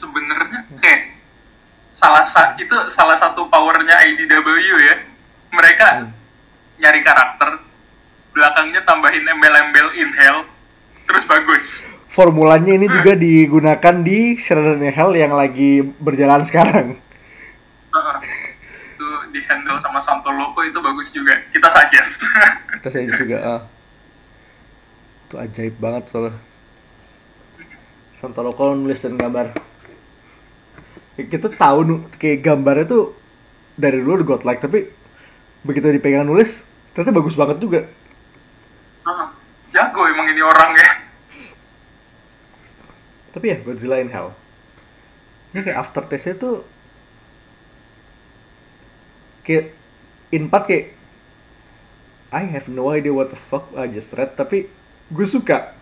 [0.00, 1.12] sebenarnya kayak
[1.92, 4.46] salah sa itu salah satu powernya IDW
[4.80, 4.96] ya
[5.52, 6.10] mereka Hmm.
[6.80, 7.60] nyari karakter
[8.32, 10.48] belakangnya tambahin embel-embel in hell
[11.04, 16.98] terus bagus formulanya ini juga digunakan di Shredder Hell yang lagi berjalan sekarang.
[18.98, 22.26] Itu di handle sama Santo Loco itu bagus juga kita suggest
[22.82, 23.60] Kita saya juga ah.
[25.26, 26.34] Itu ajaib banget soalnya.
[28.18, 29.54] Santo Loco nulis dan gambar.
[31.18, 33.14] Kita tahu kayak gambarnya tuh
[33.74, 34.88] dari dulu udah godlike tapi
[35.64, 37.80] begitu dipegang nulis ternyata bagus banget juga.
[39.06, 39.28] Heeh.
[39.70, 40.90] jago emang ini orang ya
[43.30, 44.34] Tapi ya Godzilla in Hell.
[45.54, 46.66] Ini kayak aftertaste-nya tuh
[49.46, 49.70] kayak
[50.34, 50.98] in part kayak
[52.34, 54.66] I have no idea what the fuck I just read tapi
[55.10, 55.74] gue suka.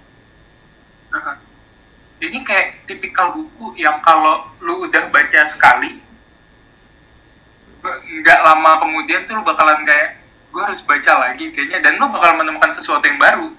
[2.18, 6.02] Ini kayak tipikal buku yang kalau lu udah baca sekali
[7.84, 10.18] nggak lama kemudian tuh lu bakalan kayak
[10.50, 13.54] gue harus baca lagi kayaknya dan lu bakal menemukan sesuatu yang baru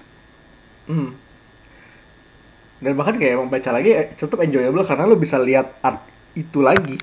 [0.90, 1.14] Hmm.
[2.82, 6.02] Dan bahkan kayak emang baca lagi eh, tetap enjoyable karena lo bisa lihat art
[6.34, 6.98] itu lagi.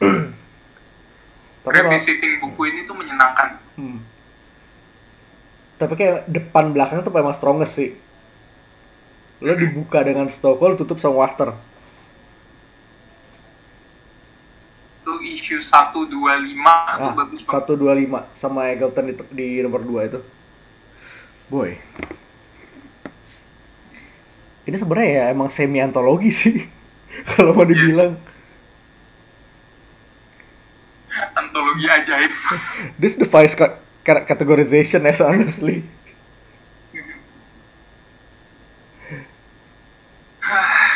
[1.64, 3.98] Tapi revisiting buku ini tuh menyenangkan hmm.
[5.80, 7.92] Tapi kayak depan belakang tuh emang strongest sih.
[9.44, 11.52] Lo dibuka dengan Stockholm, tutup sama Wachter.
[15.04, 16.16] itu issue 125 tuh
[16.96, 20.20] Ah, bagus banget 125 sama Eggleton di, di nomor 2 itu.
[21.52, 21.76] Boy.
[24.64, 26.56] Ini sebenarnya ya emang semi antologi sih.
[27.36, 28.16] Kalau mau dibilang.
[31.36, 32.32] antologi ajaib
[33.00, 35.84] This defies ca- ca- categorization as honestly.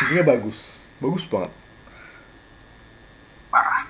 [0.05, 0.79] Intinya bagus.
[0.99, 1.51] Bagus banget.
[3.49, 3.89] parah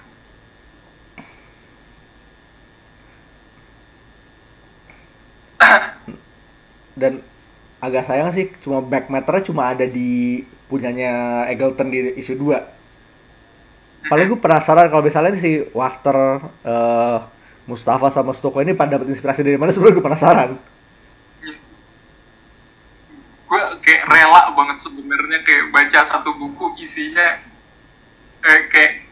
[7.00, 7.24] Dan
[7.80, 12.60] agak sayang sih cuma back matternya cuma ada di punyanya Eggleton di issue 2.
[14.12, 17.18] Paling gue penasaran kalau misalnya si Wachter, eh,
[17.70, 20.50] Mustafa sama Stoko ini pada dapat inspirasi dari mana sebenarnya gue penasaran.
[23.50, 27.40] gue kayak rela banget sebenarnya kayak baca satu buku isinya
[28.44, 29.08] eh, kayak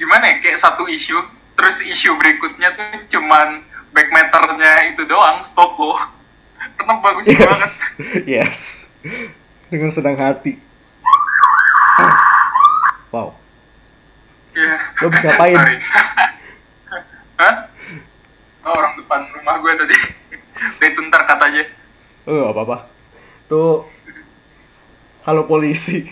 [0.00, 1.20] gimana ya kayak satu isu
[1.52, 3.60] terus isu berikutnya tuh cuman
[3.92, 5.92] back matternya itu doang Stoko
[6.80, 7.74] karena bagus banget Yes,
[8.34, 8.56] yes.
[9.68, 10.56] Dengan senang hati.
[13.08, 13.36] Wow.
[14.52, 15.56] ya Lo habis ngapain?
[15.56, 15.76] Sorry.
[17.40, 17.54] Hah?
[18.62, 19.96] Oh, orang depan rumah gue tadi
[20.82, 21.64] itu ntar katanya
[22.22, 22.76] Oh, apa apa.
[23.50, 23.82] Tuh,
[25.22, 26.02] halo polisi.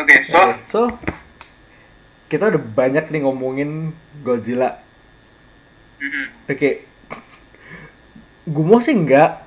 [0.00, 0.96] oke so Oke, so
[2.32, 3.92] kita udah banyak nih ngomongin
[4.24, 4.80] Godzilla.
[6.00, 6.88] Mhm, Oke,
[8.48, 9.44] gumo sih enggak,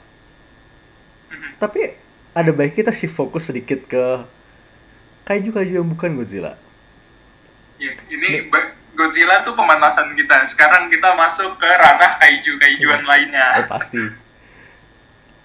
[1.34, 1.58] mhm.
[1.58, 1.98] tapi
[2.38, 4.22] ada baik kita sih fokus sedikit ke
[5.26, 6.54] kaiju-kaiju yang bukan Godzilla.
[7.82, 10.46] Ya, ini ba- Godzilla tuh pemanasan kita.
[10.46, 13.66] Sekarang kita masuk ke ranah kaiju-kaijuan Oh lainnya.
[13.66, 13.98] pasti.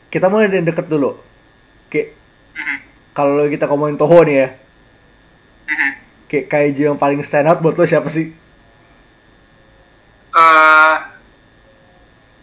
[0.06, 1.16] Kita mulai dari deket dulu.
[1.88, 2.12] Kayak
[2.52, 2.76] Mhm,
[3.12, 4.48] kalau kita ngomongin Toho nih ya,
[5.66, 5.90] mhm.
[6.26, 8.32] kayak kaiju yang paling stand out buat lo siapa sih?
[10.32, 10.94] Eh,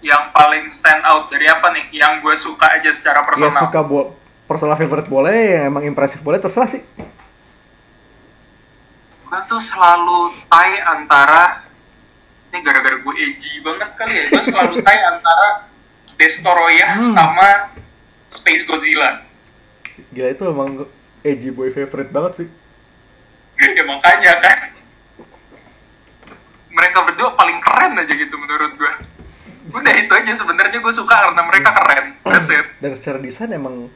[0.01, 1.85] yang paling stand out dari apa nih?
[1.93, 3.53] Yang gue suka aja secara Ya personal.
[3.59, 4.07] suka buat
[4.43, 6.81] personal favorite boleh, yang emang impresif boleh, terserah sih.
[9.33, 11.65] Gue tuh selalu tie antara
[12.53, 14.23] ini gara-gara gue edgy banget kali ya.
[14.29, 15.65] Gue selalu tie antara
[16.13, 17.17] Destoroyah Hmm.
[17.17, 17.49] sama
[18.29, 19.25] Space Godzilla.
[20.13, 20.85] Gila itu emang
[21.25, 22.49] edgy boy favorite banget sih.
[23.77, 24.59] ya makanya kan.
[26.69, 28.93] Mereka berdua paling keren aja gitu menurut gue.
[29.73, 32.05] Udah itu aja sebenarnya gue suka karena mereka keren.
[32.21, 32.69] That's it.
[32.77, 33.89] Dan secara desain emang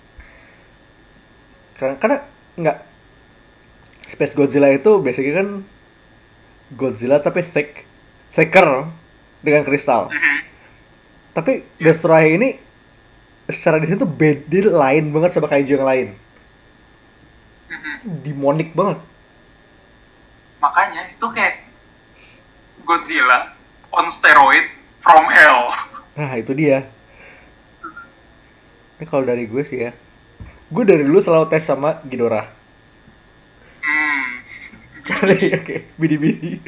[1.77, 2.17] karena, karena
[2.57, 2.77] nggak
[4.07, 5.67] Space Godzilla itu basically kan
[6.75, 7.83] Godzilla tapi thick,
[8.31, 8.87] thicker
[9.43, 10.07] dengan kristal.
[10.11, 10.37] Mhm.
[11.35, 12.49] Tapi Destroyer ini
[13.47, 16.07] secara desain tuh beda lain banget sama kaiju yang lain.
[17.69, 17.93] Mhm.
[18.23, 18.99] Demonic banget.
[20.63, 21.63] Makanya itu kayak
[22.87, 23.53] Godzilla
[23.93, 24.71] on steroid
[25.03, 25.71] from hell.
[26.15, 26.87] Nah itu dia.
[28.97, 29.93] Ini kalau dari gue sih ya,
[30.73, 32.56] gue dari dulu selalu tes sama Ghidorah.
[35.07, 36.59] Kali oke, bidi-bidi.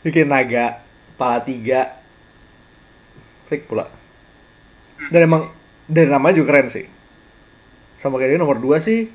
[0.00, 0.80] Bikin naga,
[1.14, 1.92] kepala tiga,
[3.46, 3.88] fake pula.
[5.08, 5.52] Dan emang
[5.84, 6.86] dari namanya juga keren sih.
[7.96, 9.08] Sama kayak dia nomor 2 sih.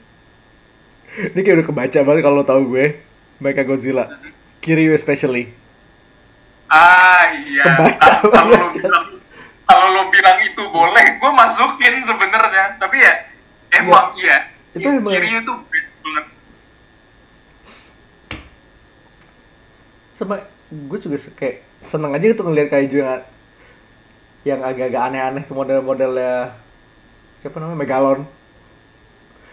[1.09, 3.01] Ini kayak udah kebaca banget kalau lo tahu gue.
[3.41, 4.05] Mecha Godzilla.
[4.61, 5.49] Kiryu especially.
[6.69, 7.63] Ah iya.
[7.65, 9.05] Kebaca Kalau kalau lo bilang
[9.65, 12.77] kalau lo bilang itu boleh, gue masukin sebenarnya.
[12.77, 13.13] Tapi ya
[13.73, 14.53] emang iya.
[14.73, 16.25] Itu emang- Kirinya tuh best banget.
[20.19, 23.23] Sama gue juga kayak seneng aja gitu ngeliat kaiju yang
[24.43, 26.51] yang agak-agak aneh-aneh model-modelnya
[27.39, 27.79] siapa namanya?
[27.79, 28.19] Megalon.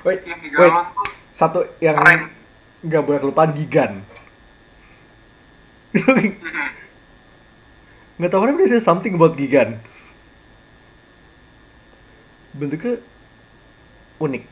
[0.02, 0.70] Wait, Yang wait.
[0.74, 0.86] Megalon
[1.36, 1.94] satu yang
[2.82, 4.02] nggak boleh kelupaan Gigan.
[5.96, 6.32] Mhm.
[8.16, 9.76] nggak tahu kenapa dia something about Gigan.
[12.56, 12.98] Bentuknya
[14.16, 14.44] unik.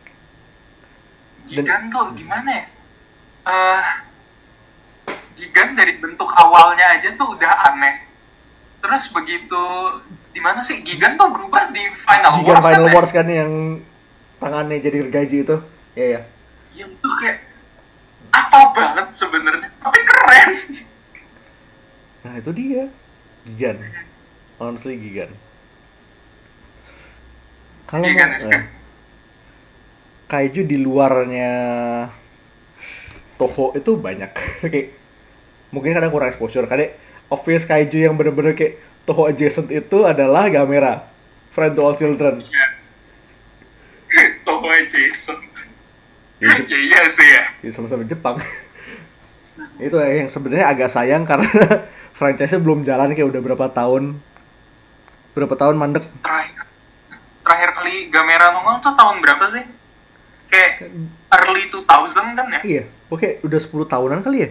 [1.48, 2.64] Gigan tuh gimana ya?
[3.44, 3.82] Eh,
[5.34, 8.06] Gigan dari bentuk awalnya aja tuh udah aneh.
[8.78, 9.64] Terus begitu
[10.30, 10.82] di mana sih?
[10.82, 12.94] Gigan tuh berubah di Final Gigan Wars Final kan?
[12.94, 13.52] Wars kan yang
[14.38, 15.56] tangannya jadi gergaji itu.
[15.94, 16.20] Ya ya
[16.74, 17.38] Yang tuh kayak
[18.34, 20.50] apa banget sebenarnya, tapi keren.
[22.26, 22.84] nah itu dia.
[23.44, 23.78] Gigan.
[24.58, 25.30] Honestly Gigan.
[27.86, 28.62] Kalau Gigan mau eh,
[30.26, 31.52] kaiju di luarnya
[33.34, 34.30] Toho itu banyak.
[34.62, 34.94] Kayak
[35.74, 36.94] mungkin kadang kurang exposure karena
[37.26, 41.02] obvious kaiju yang bener-bener kayak Toho adjacent itu adalah Gamera
[41.50, 42.66] friend to all children Iya.
[44.46, 45.10] Toho itu ya
[46.86, 47.42] iya sih ya.
[47.66, 48.38] ya, sama-sama Jepang
[49.86, 51.50] itu yang sebenarnya agak sayang karena
[52.14, 54.18] franchise-nya belum jalan kayak udah berapa tahun
[55.34, 56.62] berapa tahun mandek Terakhir
[57.42, 59.64] terakhir kali Gamera nongol tuh tahun berapa sih?
[60.48, 60.88] Kayak
[61.34, 62.60] early 2000 kan ya?
[62.62, 64.50] iya oke udah 10 tahunan kali ya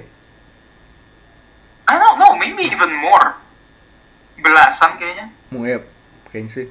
[1.83, 3.35] I don't know, maybe even more.
[4.39, 5.27] Belasan kayaknya.
[5.53, 5.79] mau ya
[6.33, 6.67] kayaknya sih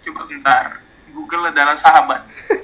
[0.00, 0.80] Coba bentar.
[1.12, 2.22] Google adalah sahabat.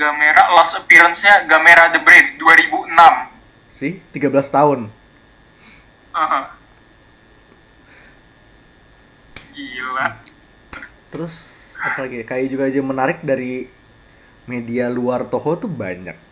[0.00, 3.30] Gamera last appearance-nya Gamera the Brave 2006.
[3.80, 4.80] sih 13 tahun
[6.12, 6.52] Aha.
[9.54, 10.06] Gila.
[11.14, 11.34] Terus
[11.78, 12.20] apa lagi?
[12.20, 12.24] ya?
[12.26, 13.70] Kayak juga aja menarik dari
[14.44, 16.29] media luar Toho tuh banyak.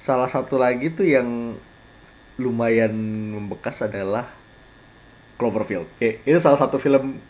[0.00, 1.60] Salah satu lagi tuh yang
[2.40, 2.92] lumayan
[3.36, 4.24] membekas adalah
[5.36, 5.84] Cloverfield.
[5.96, 7.20] Oke, itu salah satu film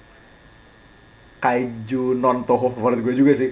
[1.43, 3.51] kaiju non Toho favorit gue juga sih.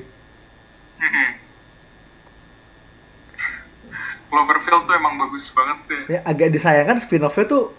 [4.28, 6.00] Cloverfield tuh emang bagus banget sih.
[6.14, 7.74] Ya agak disayangkan spin-off-nya tuh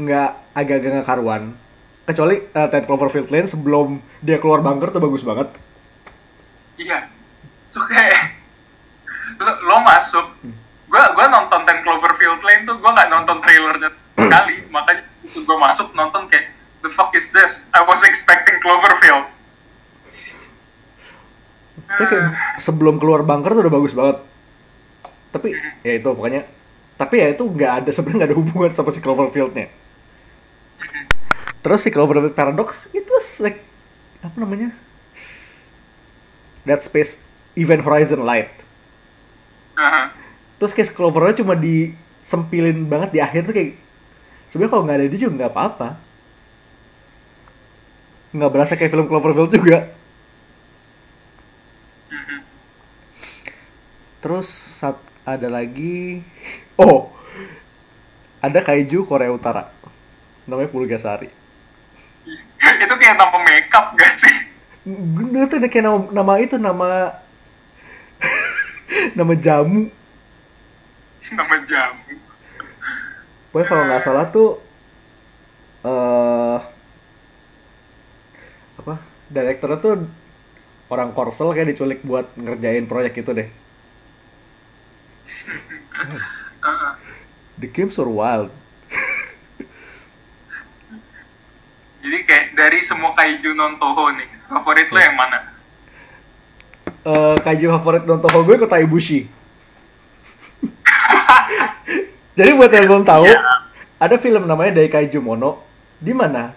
[0.00, 1.42] nggak agak-agak nggak karuan.
[2.02, 5.52] Kecuali uh, Ted Cloverfield Lane sebelum dia keluar bunker tuh bagus banget.
[6.80, 7.06] Iya.
[7.70, 8.31] Tuh kayak
[10.02, 10.26] masuk.
[10.90, 15.06] Gua gua nonton Ten Cloverfield Lane tuh gua nggak nonton trailernya sekali, makanya
[15.46, 16.50] gua masuk nonton kayak
[16.82, 17.70] the fuck is this?
[17.70, 19.30] I was expecting Cloverfield.
[21.86, 22.28] Tapi kayak
[22.58, 24.18] sebelum keluar bunker tuh udah bagus banget.
[25.30, 25.48] Tapi
[25.86, 26.42] ya itu pokoknya.
[26.98, 29.70] Tapi ya itu nggak ada sebenarnya nggak ada hubungan sama si Cloverfield-nya.
[31.62, 33.62] Terus si Cloverfield Paradox itu like
[34.26, 34.74] apa namanya?
[36.66, 37.14] That Space
[37.54, 38.61] Event Horizon Light.
[39.76, 40.12] Aha.
[40.60, 43.74] Terus kayak Clovernya cuma disempilin banget di akhir tuh kayak
[44.46, 45.88] sebenarnya kalau nggak ada dia juga nggak apa-apa.
[48.32, 49.78] Nggak berasa kayak film Cloverfield juga.
[52.12, 52.38] Mhm.
[54.22, 54.96] Terus sat,
[55.26, 56.22] ada lagi
[56.78, 57.10] oh
[58.42, 59.70] ada kaiju Korea Utara
[60.46, 61.30] namanya Pulgasari.
[62.82, 64.34] itu kayak nama makeup gak sih?
[64.82, 66.90] Ada kayak nama, nama itu nama
[69.18, 69.88] nama jamu.
[71.32, 72.12] Nama jamu.
[73.52, 74.50] Pokoknya kalau nggak salah tuh
[75.82, 76.58] eh
[78.80, 78.94] apa
[79.28, 80.08] direkturnya tuh
[80.88, 83.48] orang Korsel kayak diculik buat ngerjain proyek itu deh.
[86.62, 86.96] Aha.
[87.60, 88.50] The games are wild.
[92.02, 95.51] Jadi kayak dari semua kaiju non Toho nih, favorit lo yang mana?
[97.02, 99.26] Eh kaiju favorit non Toho gue Kota Ibushi.
[102.38, 103.42] Jadi buat yang belum tahu, Ya.
[103.98, 105.60] ada film namanya Daikaiju Mono,
[106.00, 106.54] di mana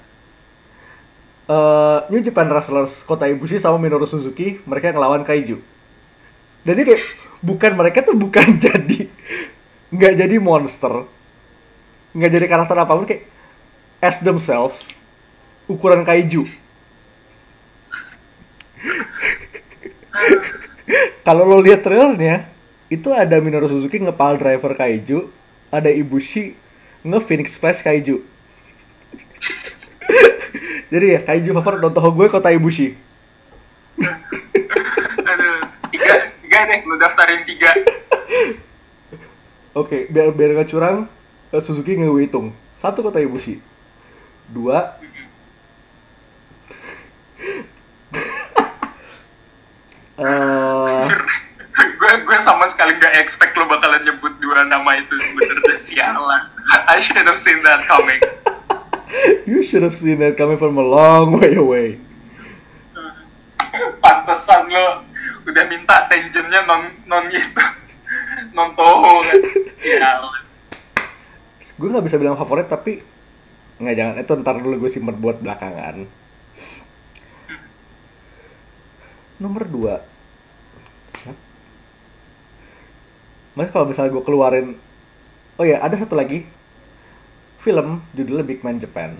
[1.45, 5.57] eh New Japan Wrestlers Kota Ibushi sama Minoru Suzuki mereka ngelawan kaiju.
[6.65, 7.03] Dan ini kayak
[7.41, 9.09] bukan mereka tuh bukan jadi
[9.93, 11.05] nggak jadi monster,
[12.13, 13.26] nggak jadi karakter apa pun kayak
[14.01, 14.93] as themselves
[15.65, 16.45] ukuran kaiju.
[21.26, 22.45] Kalau lo lihat trailernya,
[22.91, 25.30] itu ada Minoru Suzuki ngepal driver kaiju,
[25.74, 26.53] ada Ibushi
[27.05, 28.22] nge-Phoenix Splash kaiju.
[30.93, 32.93] Jadi ya, kaiju favorit nonton gue kota Ibushi.
[35.30, 35.57] Aduh,
[35.89, 36.13] tiga,
[36.45, 37.72] tiga deh, lo daftarin tiga.
[39.76, 40.97] Oke, biar biar nggak curang,
[41.51, 42.47] eh, Suzuki nggak gue hitung.
[42.80, 43.59] Satu kota Ibushi.
[44.53, 45.05] Dua.
[51.76, 55.78] Gue gue sama sekali gak expect lo bakalan nyebut dua nama itu sebenarnya.
[55.88, 56.43] Sialan.
[56.88, 58.24] I should have seen that coming.
[59.45, 62.01] You should have seen that coming from a long way away.
[64.03, 65.05] pantesan lo
[65.45, 67.63] udah minta tensionnya non non itu.
[68.51, 69.24] Non toho.
[69.24, 69.39] Kan
[69.80, 70.43] sialan.
[71.76, 72.99] Gue nggak bisa bilang favorit tapi
[73.80, 74.16] nggak jangan.
[74.20, 76.24] Itu ntar dulu gue simpen buat belakangan.
[79.39, 79.95] Nomor dua.
[81.19, 81.38] Siap.
[83.55, 84.67] Mas kalau misalnya gue keluarin,
[85.55, 86.43] oh ya ada satu lagi
[87.63, 89.15] film judulnya Big Man Japan,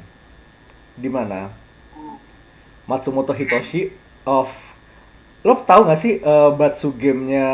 [0.96, 1.50] di mana
[2.86, 3.90] Matsumoto Hitoshi
[4.28, 4.52] of
[5.46, 7.48] lo tau gak sih eh, Batsu gamenya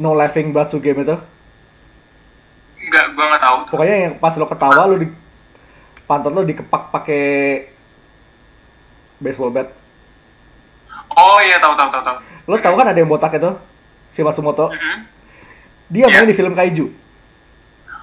[0.00, 1.16] No Laughing Batsu game itu?
[2.84, 3.58] Enggak, gue nggak tahu.
[3.72, 5.08] Pokoknya yang pas lo ketawa lo di
[6.04, 7.24] pantat lo dikepak pakai
[9.22, 9.83] baseball bat.
[11.14, 12.16] Oh iya tahu tahu tahu tahu.
[12.44, 13.50] Lo tau kan ada yang botak itu?
[14.10, 14.70] Si Matsumoto.
[14.70, 14.98] Mhm.
[15.90, 16.30] Dia main Iya.
[16.30, 16.86] di film kaiju.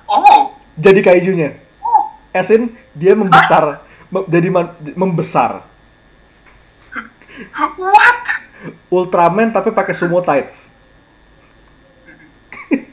[0.05, 1.55] Oh, Jadi kaijunya.
[1.80, 4.47] oh, Esin dia membesar, me- jadi
[4.93, 5.64] membesar.
[7.78, 8.20] what?
[8.88, 10.68] Ultraman tapi pakai sumo tights.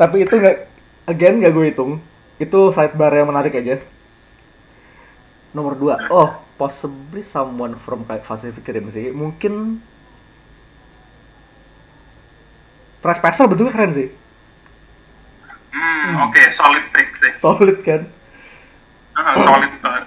[0.00, 0.56] tapi itu nggak,
[1.06, 1.92] again nggak gue hitung.
[2.36, 3.78] Itu sidebar yang menarik aja.
[5.52, 9.12] Nomor dua, oh possibly someone from kayak Pacific Rim sih.
[9.12, 9.84] Mungkin
[13.02, 14.08] Trespassers bentuknya keren sih.
[15.72, 17.32] Hmm, oke, solid pick sih.
[17.32, 18.02] Solid kan.
[19.16, 20.04] Ah, solid banget.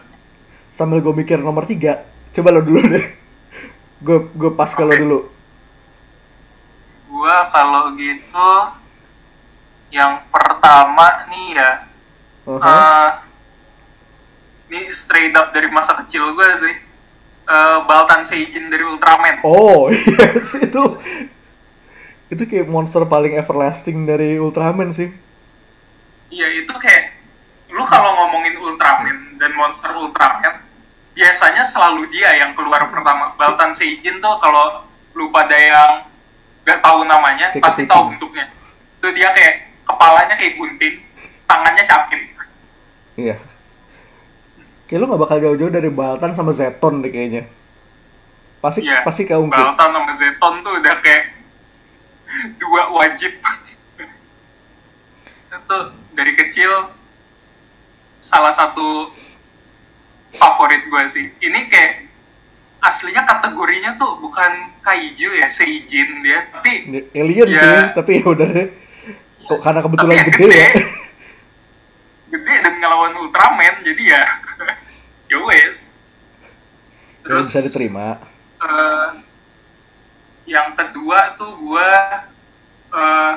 [0.69, 2.03] Sambil gue mikir nomor tiga,
[2.35, 3.05] coba lo dulu deh.
[4.05, 4.97] Gue gue pas lo Oke.
[4.97, 5.19] dulu.
[7.09, 8.49] Gua kalau gitu
[9.93, 11.71] yang pertama nih ya
[12.45, 12.61] Uh-huh.
[12.61, 13.09] eh,
[14.75, 16.75] ini straight up dari masa kecil gue sih
[17.45, 19.45] Eh, Baltan Seijin dari Ultraman.
[19.45, 20.81] Oh, yes, itu
[22.25, 25.13] itu kayak monster paling everlasting dari Ultraman sih.
[26.33, 27.13] iya itu kayak
[27.69, 30.57] lu kalau ngomongin Ultraman dan monster Ultraman
[31.13, 33.37] biasanya selalu dia yang keluar pertama.
[33.37, 34.81] Baltan Seijin tuh kalau
[35.13, 36.09] lu pada yang
[36.65, 38.49] gak tahu namanya Kayak pasti tahu bentuknya.
[38.97, 40.97] Itu dia kayak kepalanya kayak gunting
[41.45, 42.21] tangannya capit.
[43.21, 43.37] Iya.
[44.85, 47.49] Kayak lu gak bakal jauh-jauh dari Baltan sama Zeton deh kayaknya.
[48.61, 49.57] Pasti Iya, pasti keungkit.
[49.57, 51.23] Baltan sama Zeton tuh udah kayak
[52.61, 53.33] dua wajib.
[55.55, 55.77] itu
[56.11, 56.91] dari kecil
[58.19, 59.09] salah satu
[60.35, 61.25] favorit gue sih.
[61.39, 62.05] Ini kayak
[62.83, 64.51] aslinya kategorinya tuh bukan
[64.83, 67.61] kaiju ya, seijin dia, tapi Alien Iya.
[67.63, 68.67] sih, tapi ya udah deh.
[69.47, 70.69] Kok karena kebetulan ya gede, ya.
[72.35, 74.23] gede dan ngelawan Ultraman, jadi ya
[75.27, 75.91] ya wes.
[77.21, 78.21] Ya, bisa diterima.
[78.57, 79.09] eh,
[80.45, 81.89] yang kedua tuh gua
[82.87, 83.33] eh,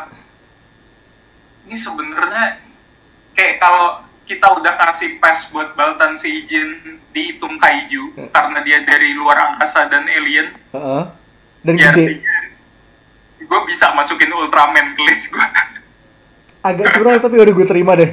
[1.64, 2.60] ini sebenarnya
[3.32, 3.86] kayak kalau
[4.22, 6.76] kita udah kasih pass buat Baltan Seijin
[7.10, 8.28] dihitung kaiju Hmm.
[8.28, 11.02] karena dia dari luar angkasa dan alien Heeh.
[11.60, 12.20] Dan ya gede.
[13.40, 15.46] gue bisa masukin Ultraman ke list gue
[16.60, 18.10] Agak curang tapi udah gue terima deh.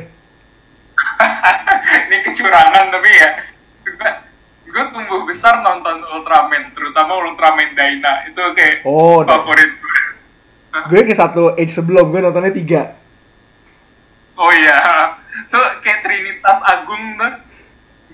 [2.05, 3.29] ini kecurangan tapi ya
[4.75, 9.99] gue tumbuh besar nonton Ultraman terutama Ultraman Dyna itu kayak Oh, favorit gue.
[10.91, 12.99] Gue ke satu age sebelum gue nontonnya tiga.
[14.35, 15.15] Oh iya,
[15.47, 17.33] tuh kayak Trinitas Agung tuh.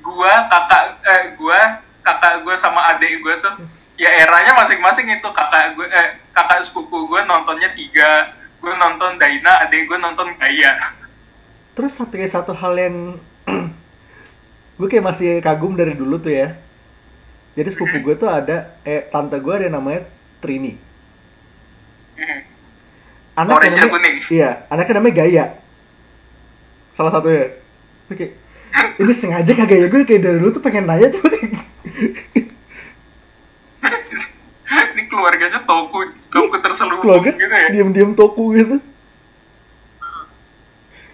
[0.01, 3.53] Gua, kakak, eh, gua, kakak gue sama adik gue tuh,
[3.97, 5.30] ya eranya masing-masing itu.
[5.34, 10.93] Kakak gue, eh, kakak sepupu gue nontonnya tiga, gue nonton Daina, adik gue nonton Gaya.
[11.74, 12.97] Terus satu satu hal yang
[14.82, 16.57] gue kayak masih kagum dari dulu tuh ya.
[17.53, 20.09] Jadi sepupu gue tuh ada, eh tante gue ada yang namanya
[20.41, 20.73] Trini.
[23.32, 24.15] Anaknya Orange namanya, kuning.
[24.27, 25.45] iya, anaknya namanya Gaya.
[26.91, 27.53] Salah satunya.
[28.09, 28.25] Oke,
[29.05, 31.21] ini sengaja kagak ya gue kayak dari dulu tuh pengen nanya tuh.
[34.91, 37.67] Ini keluarganya toku, toku terselubung Keluarga gitu ya.
[37.71, 38.75] diem-diem toku gitu.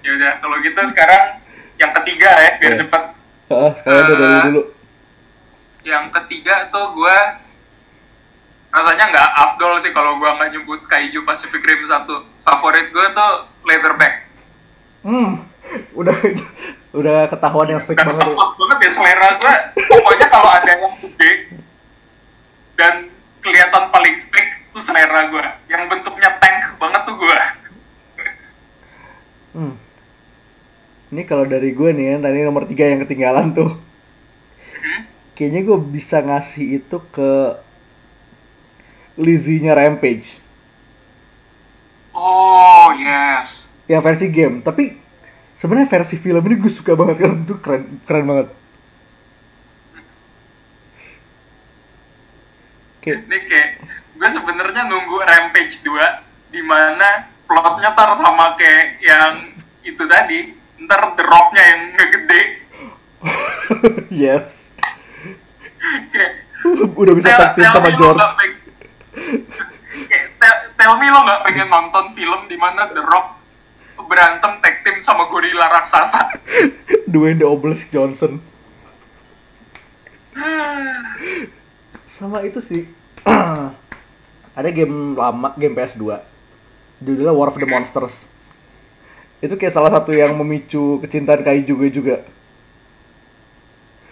[0.01, 1.41] Ya udah, kalau gitu sekarang
[1.77, 2.79] yang ketiga ya, biar Iya.
[2.85, 3.03] cepet.
[3.47, 4.61] Udah dari Eh, dulu.
[5.81, 7.17] yang ketiga tuh gue
[8.69, 13.31] rasanya nggak afdol sih kalau gue nggak nyebut kaiju Pacific Rim satu favorit gue tuh
[13.63, 14.27] Leatherback
[14.99, 15.47] Hmm,
[15.93, 16.11] udah
[16.93, 18.27] udah ketahuan yang fake dan banget.
[18.27, 19.53] tepat banget ya selera gue
[19.85, 21.31] pokoknya kalau ada yang gede
[22.75, 22.93] dan
[23.39, 27.39] kelihatan paling fake itu selera gue yang bentuknya tank banget tuh gue.
[29.53, 29.73] Hmm.
[31.07, 33.71] Ini kalau dari gue nih ya, tadi nomor tiga yang ketinggalan tuh.
[34.75, 35.01] Hmm?
[35.39, 37.31] Kayaknya gue bisa ngasih itu ke
[39.15, 40.37] Lizzie-nya Rampage.
[42.11, 43.71] Oh yes.
[43.87, 44.59] Yang versi game.
[44.59, 44.99] Tapi
[45.55, 47.31] sebenarnya versi film ini gue suka banget kan.
[47.45, 48.47] Itu keren, keren banget.
[52.99, 53.69] Kayak, Ini kayak
[54.19, 59.33] gue sebenarnya nunggu Rampage 2 di mana plotnya tar sama kayak yang
[59.87, 60.56] itu tadi.
[60.77, 62.41] Ntar The Rock-nya yang ngegede.
[64.25, 64.69] yes.
[66.13, 66.47] Kayak
[66.97, 68.21] Udah bisa tag team sama George.
[70.07, 73.37] Kayak, tell, tell me lo nggak pengen nonton film di mana The Rock
[74.07, 76.37] berantem tag team sama gorila raksasa.
[77.11, 78.39] Dwayne The Obelisk Johnson.
[82.07, 82.83] Sama itu sih.
[84.57, 86.17] Ada game lama, game PS2.
[87.01, 88.25] Judulnya War of the Monsters.
[89.37, 92.15] Itu kayak salah satu yang memicu kecintaan kaiju gue juga.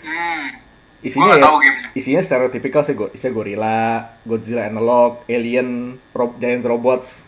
[0.05, 0.61] Hmm.
[1.01, 1.49] Isinya ya,
[1.97, 7.25] isinya stereotypical sih, go, isinya gorila, Godzilla analog, alien, ro- giant robots.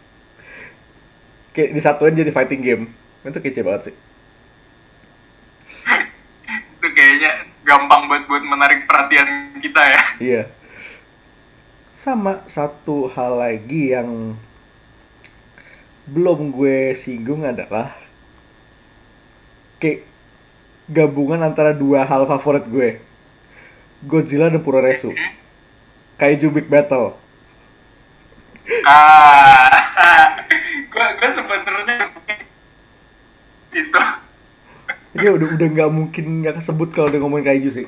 [1.54, 2.84] Kayak disatuin jadi fighting game.
[3.26, 3.96] Itu kece banget sih.
[6.78, 7.32] Itu kayaknya
[7.66, 10.02] gampang buat buat menarik perhatian kita ya.
[10.22, 10.44] Iya.
[11.98, 14.38] Sama satu hal lagi yang
[16.08, 17.92] belum gue singgung adalah
[19.84, 20.08] kayak
[20.88, 23.04] gabungan antara dua hal favorit gue.
[24.08, 25.12] Godzilla dan Puroresu.
[26.16, 27.18] Kaiju Big Battle.
[28.86, 29.70] Ah,
[30.92, 32.12] gua gua sebenarnya
[33.74, 34.02] itu.
[35.18, 37.88] Dia udah udah nggak mungkin nggak kesebut kalau udah ngomongin kaiju sih.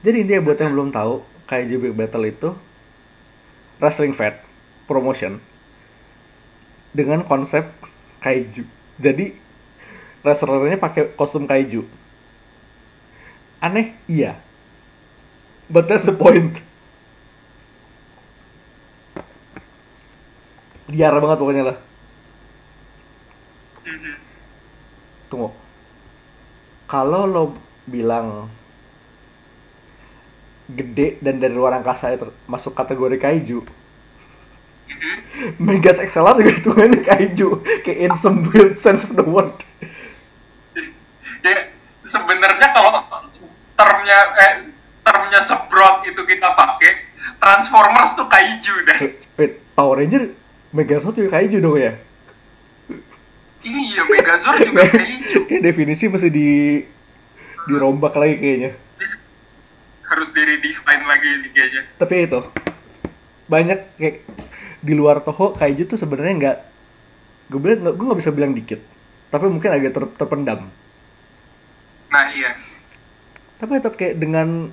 [0.00, 1.20] Jadi intinya buat yang belum tahu,
[1.50, 2.54] Kaiju Big Battle itu
[3.82, 4.38] wrestling fed
[4.86, 5.42] promotion
[6.92, 7.68] dengan konsep
[8.22, 8.64] kaiju.
[8.98, 9.34] Jadi
[10.24, 11.86] wrestlernya pakai kostum kaiju.
[13.58, 14.38] Aneh, iya.
[15.68, 16.56] But that's the point.
[20.88, 21.78] Liar banget pokoknya lah.
[25.28, 25.52] Tunggu.
[26.88, 27.44] Kalau lo
[27.84, 28.48] bilang
[30.68, 33.64] gede dan dari luar angkasa itu masuk kategori kaiju.
[35.62, 37.48] Megas Excelat juga itu kan kaiju,
[37.86, 39.52] kayak in some weird sense of the word.
[41.44, 41.70] Ya
[42.02, 43.04] sebenarnya kalau
[43.78, 44.52] termnya eh
[45.06, 48.98] termnya sebrot itu kita pakai Transformers tuh kaiju dah.
[49.38, 50.34] Wait, Power Ranger
[50.74, 51.92] Megazord juga kaiju dong ya?
[53.62, 55.38] Iya, Megazord juga kaiju.
[55.48, 56.82] Kayak definisi mesti di
[57.70, 58.70] dirombak lagi kayaknya.
[60.08, 61.82] Harus di redefine lagi ini kayaknya.
[62.00, 62.40] Tapi itu
[63.48, 64.16] banyak kayak
[64.78, 66.58] di luar Toho kaiju tuh sebenarnya nggak
[67.48, 68.80] gue bilang gue nggak bisa bilang dikit
[69.28, 70.68] tapi mungkin agak ter- terpendam.
[72.08, 72.56] Nah iya.
[73.60, 74.72] tapi tetap kayak dengan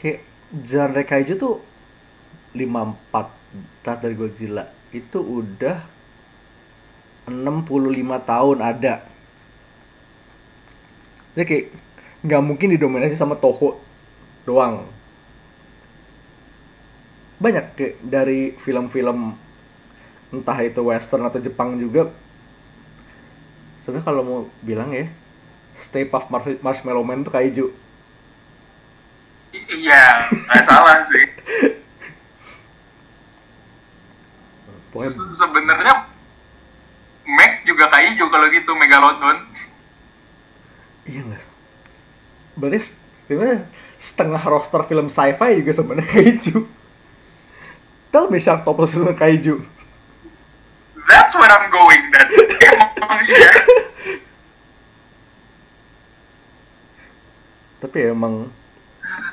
[0.00, 0.24] kayak
[0.64, 1.54] genre kaiju tuh
[2.56, 3.30] 54
[3.84, 5.78] start dari Godzilla itu udah
[7.28, 8.94] 65 tahun ada.
[11.34, 11.66] Jadi kayak
[12.24, 13.78] nggak mungkin didominasi sama Toho
[14.48, 14.88] doang
[17.44, 19.18] banyak kayak dari film-film
[20.34, 22.02] entah itu western atau Jepang juga
[23.82, 25.06] sebenarnya kalau mau bilang ya
[25.78, 27.66] Stay Puft Marsh- Marshmallow Man tuh kaiju
[29.70, 31.24] iya, nggak salah sih.
[34.96, 35.94] Se- Sebenarnya
[37.36, 39.38] Meg juga kaiju kalau gitu Megalodon.
[41.08, 41.44] iya nggak
[42.54, 42.78] berarti
[43.26, 43.58] sebenarnya
[43.98, 46.54] setengah roster film sci-fi juga sebenarnya kaiju
[48.14, 49.54] tell me Sharktopus itu kaiju.
[51.10, 52.04] That's where I'm going
[53.26, 53.50] iya.
[57.84, 58.48] tapi ya emang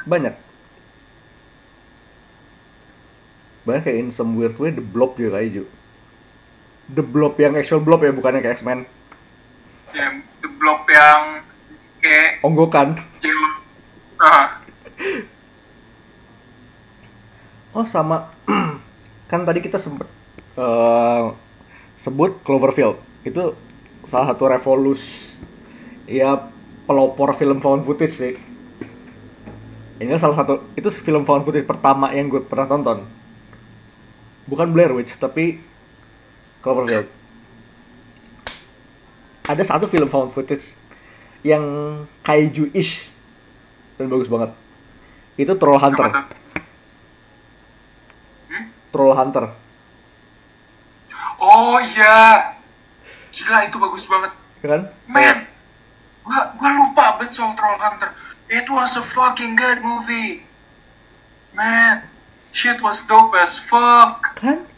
[0.10, 0.36] banyak.
[3.64, 5.64] Banyak kayak in some weird way The Blob juga kaiju.
[6.92, 8.84] The Blob yang actual Blob ya bukannya kayak X-Men.
[9.92, 11.44] Ya, the blob yang
[12.00, 12.96] kayak onggokan.
[13.20, 13.52] Jelo.
[17.72, 18.32] Oh sama.
[19.32, 20.08] Kan tadi kita sempet
[20.60, 21.24] eh,
[21.96, 23.00] sebut Cloverfield.
[23.24, 23.56] Itu
[24.08, 25.40] salah satu revolusi
[26.10, 26.52] ya
[26.84, 28.34] pelopor film found footage sih.
[30.02, 33.08] Ini salah satu itu film found footage pertama yang gue pernah tonton.
[34.50, 35.62] Bukan Blair Witch tapi
[36.60, 37.08] Cloverfield.
[39.48, 40.76] Ada satu film found footage
[41.42, 41.64] yang
[42.22, 43.08] kaiju-ish
[43.96, 44.52] dan bagus banget.
[45.40, 46.41] Itu Troll Hunter?
[48.92, 49.50] Troll Hunter
[51.42, 52.54] Oh iya.
[53.34, 54.30] Gila itu bagus banget.
[54.62, 54.82] Ya kan?
[55.10, 55.38] Man,
[56.22, 58.14] gua, gua lupa banget soal Troll Hunter.
[58.46, 60.46] It was a fucking good movie.
[61.58, 62.06] Man,
[62.54, 64.38] shit was dope as fuck.
[64.38, 64.70] Kan?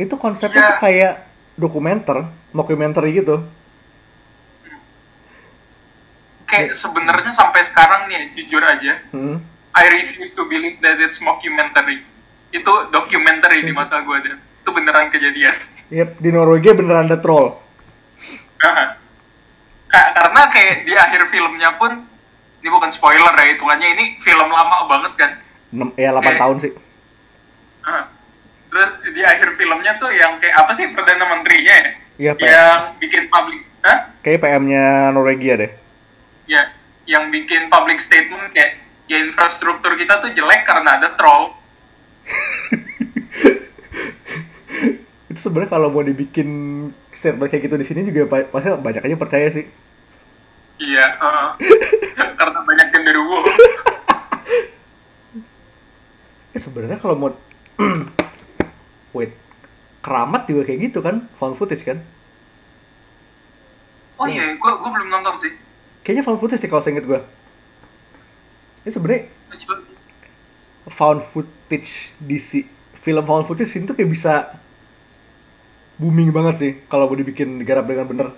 [0.00, 0.70] Itu konsepnya Iya.
[0.72, 1.14] tuh kayak
[1.60, 2.18] dokumenter,
[2.56, 3.44] mockumentary gitu.
[6.48, 9.38] Kayak sebenarnya sampai sekarang nih, jujur aja, Hmm.
[9.70, 12.02] I refuse to believe that it's mockumentary.
[12.50, 15.54] Itu documentary di mata gue dan itu beneran kejadian.
[15.90, 17.58] Yep, di Norwegia beneran ada troll.
[19.90, 22.06] Ka- karena kayak di akhir filmnya pun
[22.60, 25.30] ini bukan spoiler ya hitungannya ini film lama banget kan.
[25.72, 26.38] Nem- ya 8 Oke.
[26.38, 26.72] tahun sih.
[27.82, 28.04] Ah.
[28.70, 31.90] Terus di akhir filmnya tuh yang kayak apa sih perdana menterinya ya?
[32.20, 32.32] Iya.
[32.38, 33.98] Yang bikin public, Hah?
[34.20, 35.70] Kayak PM-nya Norwegia deh.
[36.46, 36.70] Ya,
[37.08, 38.78] yang bikin public statement kayak
[39.08, 41.56] ya infrastruktur kita tuh jelek karena ada troll.
[45.30, 46.48] Itu sebenarnya kalau mau dibikin
[47.14, 49.64] statement kayak gitu di sini juga pa- pasti banyak aja percaya sih.
[50.80, 51.48] Iya, heeh.
[52.38, 53.38] karena banyak genderuwo.
[56.50, 57.30] Ya sebenarnya kalau mau
[59.16, 59.32] wait
[60.00, 62.00] keramat juga kayak gitu kan, found footage kan?
[64.18, 65.52] Oh iya, gua gua belum nonton sih.
[66.02, 67.20] Kayaknya found footage sih kalau seinget gue.
[68.84, 69.22] Ini sebenarnya
[69.60, 69.99] Coba.
[70.88, 72.64] Found footage di si
[73.00, 74.34] film found footage ini tuh kayak bisa
[76.00, 78.28] booming banget sih kalau mau dibikin digarap dengan bener.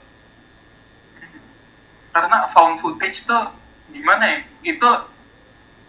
[2.13, 3.49] karena found footage tuh
[3.89, 4.91] gimana ya itu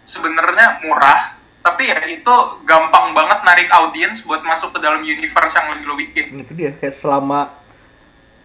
[0.08, 2.34] sebenarnya murah tapi ya itu
[2.68, 6.76] gampang banget narik audiens buat masuk ke dalam universe yang lagi lo bikin Itu dia
[6.76, 7.52] kayak selama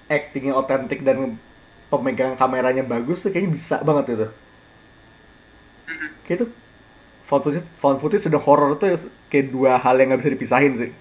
[0.08, 1.36] actingnya otentik dan
[1.92, 4.28] pemegang kameranya bagus tuh kayaknya bisa banget itu.
[5.90, 6.10] Mhm.
[6.26, 6.46] Kayak itu
[7.30, 8.98] found footage, found footage dan horror tuh
[9.30, 10.92] kayak dua hal yang nggak bisa dipisahin sih.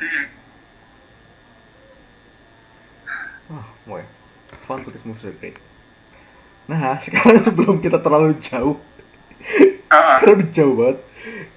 [0.00, 0.24] Mhm.
[3.52, 4.02] Oh, boy.
[4.64, 5.60] Found footage movies are great.
[6.64, 8.80] Nah, sekarang sebelum kita terlalu jauh,
[10.24, 10.98] udah jauh banget,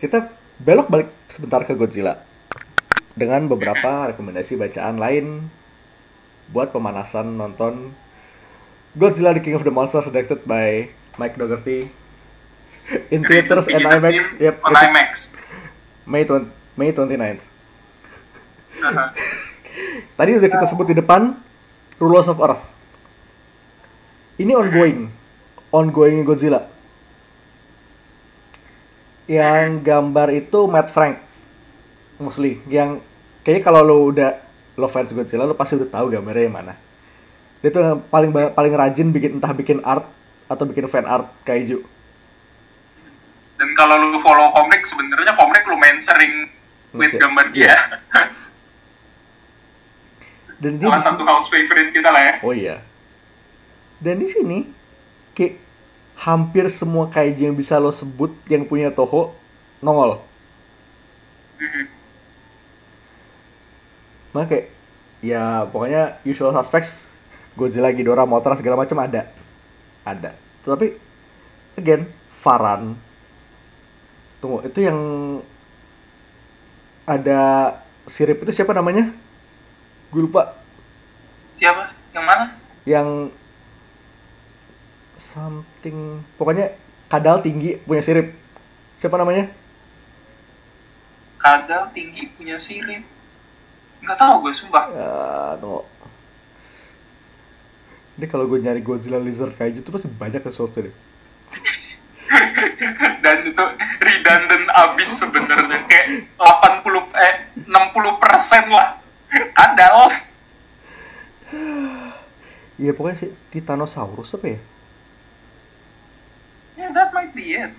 [0.03, 0.17] kita
[0.59, 2.19] belok balik sebentar ke Godzilla.
[3.13, 5.47] Dengan beberapa rekomendasi bacaan lain
[6.49, 7.93] buat pemanasan nonton
[8.97, 10.89] Godzilla The King of the Monsters directed by
[11.21, 12.02] Mike Dougherty
[13.11, 14.39] in theaters and IMAX.
[14.39, 15.34] Yep, on IMAX
[16.03, 17.43] May 20, May 29th.
[18.84, 19.15] Ah,
[20.19, 21.34] Tadi udah kita sebut di depan
[21.97, 22.63] Rulers of Earth.
[24.36, 25.07] Ini ongoing,
[25.71, 26.67] ongoing Godzilla.
[29.23, 31.23] Yang gambar itu Matt Frank,
[32.19, 32.59] mostly.
[32.67, 32.99] Yang
[33.47, 34.43] kayaknya kalau lo udah
[34.75, 36.73] lo fans Godzilla lo pasti udah tahu gambarnya yang mana.
[37.63, 40.03] Dia tuh paling paling rajin bikin entah bikin art
[40.51, 41.79] atau bikin fan art kaiju.
[43.57, 46.49] Dan kalau lu follow komik sebenarnya komik lumayan sering
[46.93, 47.75] with gambar dia
[50.63, 52.79] Dan dia salah satu house favorite kita lah ya Oh iya.
[53.99, 54.63] Dan di sini
[55.35, 55.59] kayak
[56.23, 59.35] hampir semua kaiju yang bisa lo sebut yang punya Toho
[59.83, 60.23] nongol.
[61.59, 61.85] Mhm.
[64.31, 64.65] Maka kayak
[65.19, 67.11] ya pokoknya usual suspects
[67.53, 69.29] Godzilla, Ghidorah, Mothra segala macam ada.
[70.07, 70.31] Ada.
[70.65, 70.95] Tapi
[71.77, 72.09] again,
[72.41, 72.97] Varan
[74.43, 74.99] Tunggu, itu yang
[77.07, 77.71] ada
[78.11, 79.07] sirip itu siapa namanya?
[80.11, 80.59] Gue lupa.
[81.55, 82.45] siapa yang mana
[82.83, 83.31] Yang
[85.15, 86.75] something pokoknya
[87.07, 88.35] kadal tinggi punya sirip.
[88.99, 89.47] Siapa namanya?
[91.43, 93.03] kadal tinggi punya sirip
[93.99, 95.11] nggak tahu gue sumpah Ya,
[95.59, 95.83] tunggu.
[98.15, 100.95] Ini kalau gue nyari Godzilla Lizard kaiju itu pasti banyak sesuatu deh.
[103.23, 103.65] Dan itu
[104.01, 106.05] redundant abis sebenarnya kayak
[106.38, 107.36] 80 eh
[107.67, 108.99] 60 persen lah
[109.53, 110.09] kadal
[112.73, 114.59] Iya pokoknya sih Titanosaurus apa ya?
[116.73, 117.69] yeah that might be it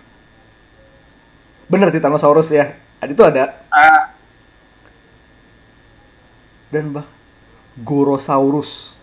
[1.68, 2.76] Bener Titanosaurus ya.
[3.00, 3.44] Ada itu ada.
[3.72, 4.12] Ah,
[6.72, 7.06] Dan bah
[7.80, 8.94] Gorosaurus.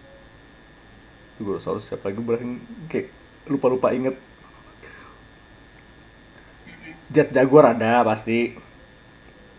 [1.41, 2.45] Gorosaurus siapa lagi berarti
[2.87, 3.07] kayak
[3.49, 4.15] lupa-lupa inget.
[7.11, 8.55] Jet Jaguar ada pasti.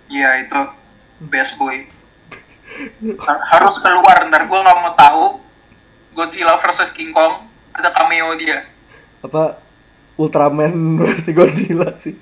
[0.09, 0.61] iya itu
[1.28, 1.84] best boy
[3.20, 5.24] Har- harus keluar ntar gue nggak mau tahu
[6.12, 8.68] Godzilla versus King Kong ada cameo dia
[9.24, 9.57] Apa
[10.16, 12.12] Ultraman versi Godzilla sih.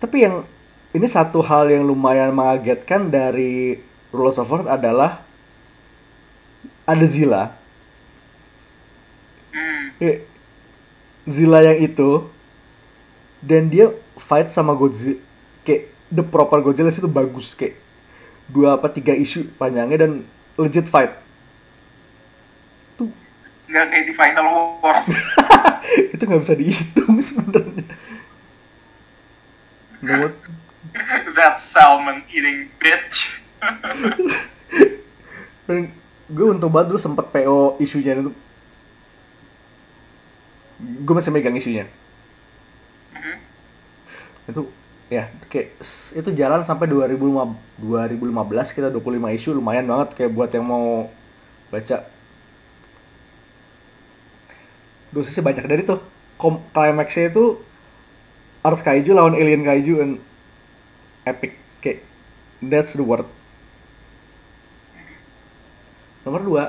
[0.00, 0.48] Tapi yang
[0.96, 3.76] ini satu hal yang lumayan mengagetkan dari
[4.10, 5.20] Rules of Earth adalah
[6.88, 7.52] ada Zilla.
[9.52, 9.92] Hmm.
[10.00, 10.24] Eh,
[11.28, 12.24] Zilla yang itu
[13.40, 15.16] dan dia fight sama Godzilla.
[15.64, 17.56] Kayak the proper Godzilla itu bagus.
[17.56, 17.80] Kayak
[18.50, 20.12] dua apa tiga isu panjangnya dan
[20.60, 21.16] legit fight.
[23.00, 23.08] Tuh
[23.68, 24.46] nggak kayak di Final
[24.80, 25.06] Wars.
[26.14, 27.84] Itu nggak bisa dihitung sebenarnya.
[30.00, 30.36] Menurut
[31.36, 33.40] that salmon eating bitch.
[36.30, 38.30] Gue untung banget dulu sempet PO isunya itu.
[41.02, 41.90] Gue masih megang isunya.
[44.50, 44.62] Itu
[45.10, 45.74] ya kayak
[46.14, 51.10] itu jalan sampai 2015 2015 kita 25 isu lumayan banget kayak buat yang mau
[51.74, 52.06] baca.
[55.10, 55.64] Dosisnya banyak.
[55.66, 55.98] Dari tuh
[56.70, 57.58] climaxnya itu
[58.62, 60.12] Earth Kaiju lawan Alien Kaiju and
[61.26, 61.58] epic.
[61.82, 62.06] Kayak
[62.62, 63.26] that's the word.
[66.22, 66.64] Nomor dua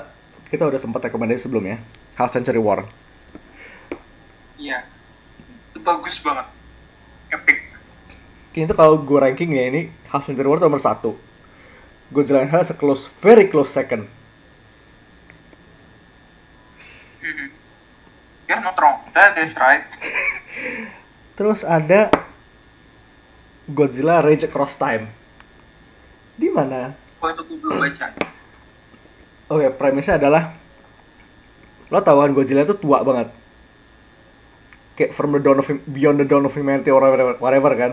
[0.50, 1.78] kita udah sempat rekomendasi sebelumnya
[2.18, 2.90] Half Century War.
[4.58, 4.82] Iya.
[5.70, 6.61] Itu bagus banget
[8.52, 9.82] Kayaknya itu kalau gue ranking ya ini
[10.12, 11.16] Half Century War nomor satu
[12.12, 14.12] Godzilla and Hell is a close, very close second
[17.22, 17.54] Mhm.
[18.50, 19.86] you're not wrong that is right
[21.40, 22.12] Terus ada
[23.66, 25.08] Godzilla Rage Across Time.
[26.36, 26.92] Di mana?
[27.18, 28.06] oh itu gue belum baca
[29.48, 30.54] Oke, premisnya adalah
[31.88, 33.32] lo tahu kan Godzilla itu tua banget.
[34.96, 37.92] Kayak from the dawn of beyond the dawn of humanity or whatever, whatever kan.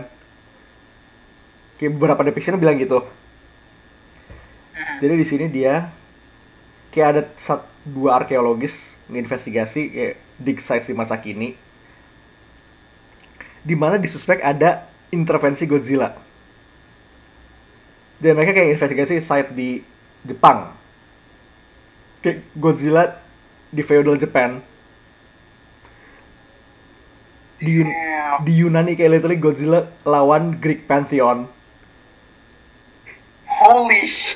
[1.79, 3.01] Kayak beberapa depiction bilang gitu.
[4.99, 5.87] Jadi di sini dia
[6.91, 11.55] kayak ada sat, dua arkeologis nginvestigasi kayak dig sites di masa kini.
[13.63, 16.15] Di mana disuspek ada intervensi Godzilla.
[18.19, 19.79] Dan mereka kayak investigasi site di
[20.27, 20.75] Jepang.
[22.19, 23.03] Kayak Godzilla
[23.71, 24.59] di feudal Japan.
[27.59, 27.95] Di, Yun-
[28.43, 31.58] di Yunani kayak literally Godzilla lawan Greek Pantheon.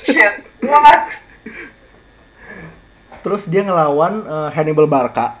[0.04, 1.08] Holy shit what
[3.24, 5.40] Terus dia ngelawan eh, Hannibal Barca.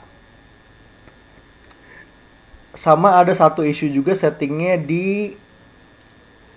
[2.72, 5.36] Sama ada satu isu juga settingnya di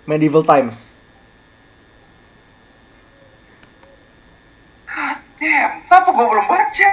[0.08, 0.88] medieval times.
[4.88, 6.90] god damn kenapa gue belum baca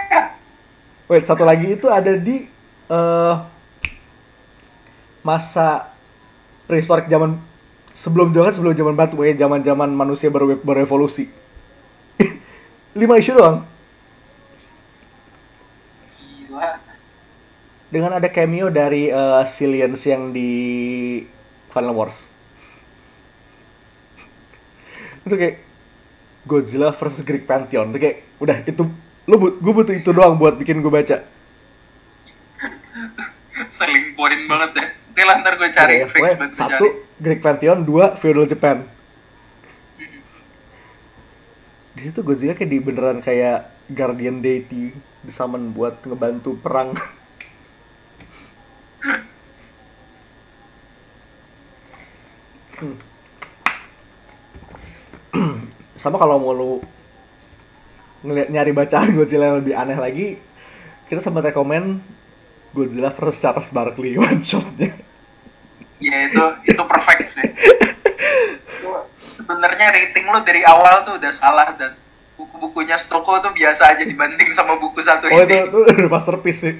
[1.05, 2.43] Wait, satu lagi itu ada di
[2.91, 3.35] eh,
[5.23, 5.95] masa
[6.67, 7.39] prehistoric zaman
[7.95, 11.31] sebelum zaman sebelum zaman batu ya zaman zaman manusia baru berevolusi.
[12.99, 13.63] Lima isu doang.
[16.19, 16.83] gila
[17.87, 20.51] Dengan ada cameo dari eh, Cillians yang di
[21.71, 22.19] Final Wars.
[25.23, 25.63] Itu kayak
[26.45, 27.95] Godzilla versus Greek Pantheon.
[27.95, 28.83] Itu kayak udah itu
[29.25, 31.23] lu but, gue butuh itu doang buat bikin gue baca.
[33.75, 37.04] selling point banget ya oke lah ntar gue cari Ya, fix buat gue satu cari
[37.15, 38.83] Greek Pantheon, dua feudal Japan.
[41.95, 44.91] Di situ Godzilla kayak di beneran kayak guardian deity
[45.31, 46.91] summon buat ngebantu perang.
[52.75, 52.99] Hmm.
[55.95, 56.83] Sama kalau mau lu
[58.27, 60.27] ngeliat nyari bacaan Godzilla yang lebih aneh lagi,
[61.07, 62.03] kita sempat rekomen
[62.75, 65.14] Godzilla versus Charles Barkley one shotnya.
[65.99, 67.47] Ya itu itu perfect sih
[68.75, 68.91] Itu
[69.39, 71.95] sebenarnya rating lo dari awal tuh udah salah dan
[72.35, 76.59] buku-bukunya Stoko tuh biasa aja dibanding sama buku satu Oh itu, ini itu udah masterpiece
[76.59, 76.75] sih.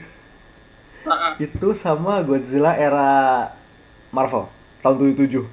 [1.06, 1.32] Heeh.
[1.48, 3.52] Itu sama Godzilla era
[4.10, 4.50] Marvel
[4.82, 5.46] tahun 77.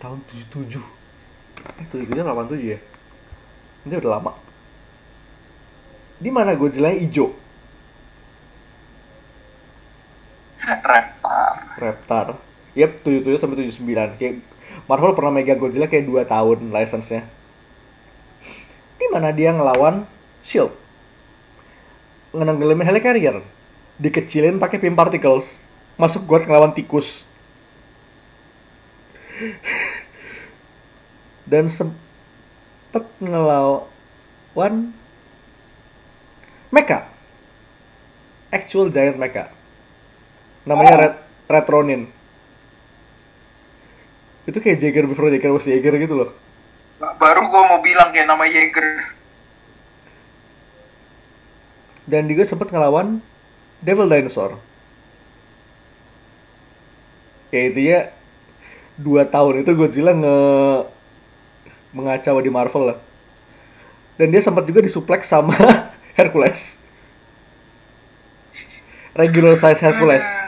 [0.00, 0.18] Tahun
[0.52, 0.80] 77.
[1.76, 2.78] Eh 77 87 ya?
[3.86, 4.32] Ini udah lama.
[6.16, 7.36] Di mana Godzilla hijau?
[10.66, 12.26] Reptar Reptar.
[12.74, 14.18] Yep, 77 sampai 79.
[14.18, 14.34] Kayak
[14.90, 17.22] Marvel pernah megang Godzilla kayak 2 tahun license-nya.
[18.96, 20.04] Di mana dia ngelawan
[20.42, 20.74] Shield.
[22.34, 23.40] Ngenenggelamin helicarrier.
[23.96, 25.62] Dikecilin pakai pim particles.
[25.96, 27.24] Masuk got ngelawan tikus.
[31.46, 34.92] Dan sempet ngelawan
[36.72, 37.08] Mecha.
[38.50, 39.48] Actual giant mecha.
[40.66, 41.00] Namanya Oh.
[41.00, 41.14] Red,
[41.46, 42.02] Red Ronin.
[44.46, 46.30] Itu kayak Jagger before Jagger was Jagger gitu loh.
[46.96, 49.04] baru gue mau bilang kayak nama Jaeger
[52.08, 53.20] Dan juga sempet ngelawan
[53.82, 54.56] Devil Dinosaur.
[57.50, 58.00] Ya intinya
[58.96, 60.38] dua tahun itu Godzilla nge
[61.92, 62.98] mengacau di Marvel lah.
[64.16, 65.52] Dan dia sempat juga disuplex sama
[66.18, 66.78] Hercules.
[69.12, 70.45] Regular size Hercules.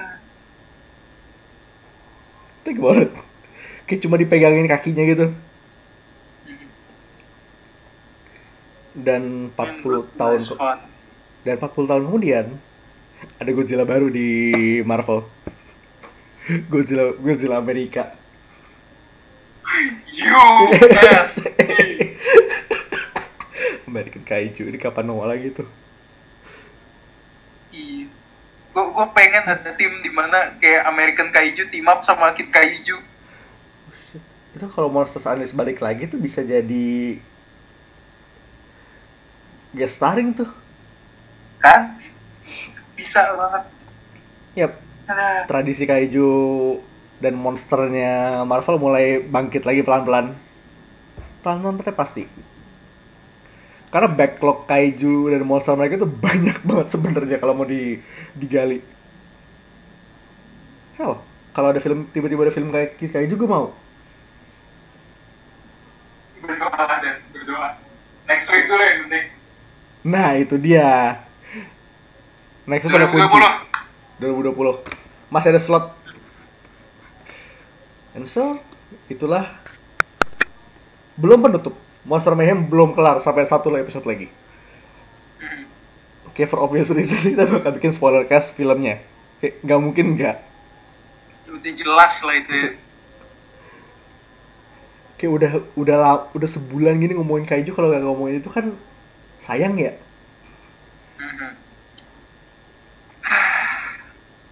[2.68, 3.12] Think about it.
[3.88, 5.32] kayak cuma dipegangin kakinya gitu
[8.92, 10.40] dan 40 tahun
[11.48, 12.46] dan 40 tahun kemudian
[13.40, 14.28] ada Godzilla baru di
[14.84, 15.24] Marvel
[16.68, 18.12] Godzilla Godzilla Amerika
[20.28, 21.48] US.
[23.88, 25.68] American Kaiju ini kapan nongol lagi tuh
[27.72, 28.07] Iya.
[28.72, 32.96] Gue gue pengen ada tim di mana kayak American Kaiju team up sama Kid Kaiju.
[34.48, 37.20] itu kalau Monsters Unleashed balik lagi tuh bisa jadi
[39.70, 40.50] guest starring tuh
[41.62, 41.94] Kan?
[42.98, 43.62] Bisa banget.
[44.58, 44.72] Yap,
[45.08, 46.28] Nah, tradisi kaiju
[47.24, 50.36] dan monsternya Marvel mulai bangkit lagi pelan-pelan.
[51.40, 52.28] Pelan-pelan pasti.
[53.88, 57.96] Karena backlog kaiju dan monster mereka tuh banyak banget sebenarnya kalau mau di
[58.36, 58.84] digali.
[61.00, 61.22] Hell,
[61.56, 63.66] kalau ada film tiba-tiba ada film kayak kayak juga mau.
[66.38, 67.68] berdoa dan berdoa.
[68.28, 69.26] Next week dulu yang penting.
[70.06, 71.20] Nah, itu dia.
[72.68, 73.36] Next itu ada kunci.
[73.36, 73.68] 2020.
[74.18, 75.94] 2020 masih ada slot
[78.18, 78.58] and so
[79.06, 79.46] itulah
[81.14, 81.74] belum penutup
[82.08, 84.32] Monster Mayhem belum kelar sampai satu episode lagi.
[86.24, 89.02] Oke for obvious reason kita bakal bikin spoiler cast filmnya.
[89.38, 90.36] Oke, nggak mungkin nggak.
[91.52, 92.70] Udah jelas lah itu ya.
[95.18, 98.72] Oke udah udah la- udah sebulan gini ngomongin kaiju kalau nggak ngomongin itu kan
[99.44, 99.92] sayang ya.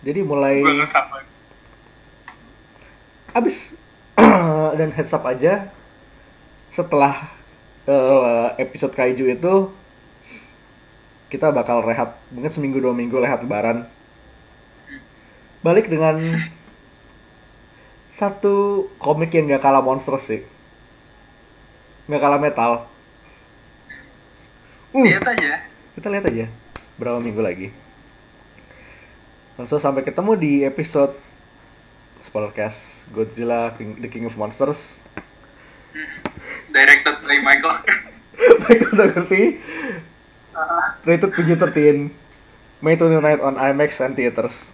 [0.03, 0.61] Jadi mulai
[3.33, 3.75] abis
[4.79, 5.71] dan heads up aja
[6.71, 7.36] setelah
[7.87, 9.55] eh, episode kaiju itu
[11.27, 13.87] kita bakal rehat mungkin seminggu dua minggu rehat lebaran.
[15.63, 16.23] Balik dengan
[18.15, 20.41] satu komik yang gak kalah monster sih.
[22.07, 22.73] Nggak kalah metal.
[24.95, 25.67] Uh, Lihat aja.
[25.99, 26.47] kita lihat aja
[26.97, 27.69] berapa minggu lagi.
[29.59, 31.19] Langsung sampai ketemu di episode
[32.23, 35.01] Spoilercast Godzilla King, The King of Monsters
[36.77, 37.73] Directed by Michael.
[38.69, 39.61] Michael Dougherty
[40.57, 42.09] Ah, rated PG-13
[42.81, 44.69] May 29 on IMAX and theaters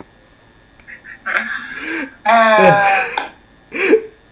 [2.26, 3.07] ah,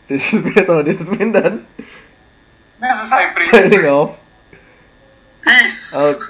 [0.09, 1.67] This is Beto, this is Mindan
[2.81, 3.51] This is High Priest.
[3.51, 4.19] Signing off
[5.43, 5.95] Peace.
[5.95, 6.21] out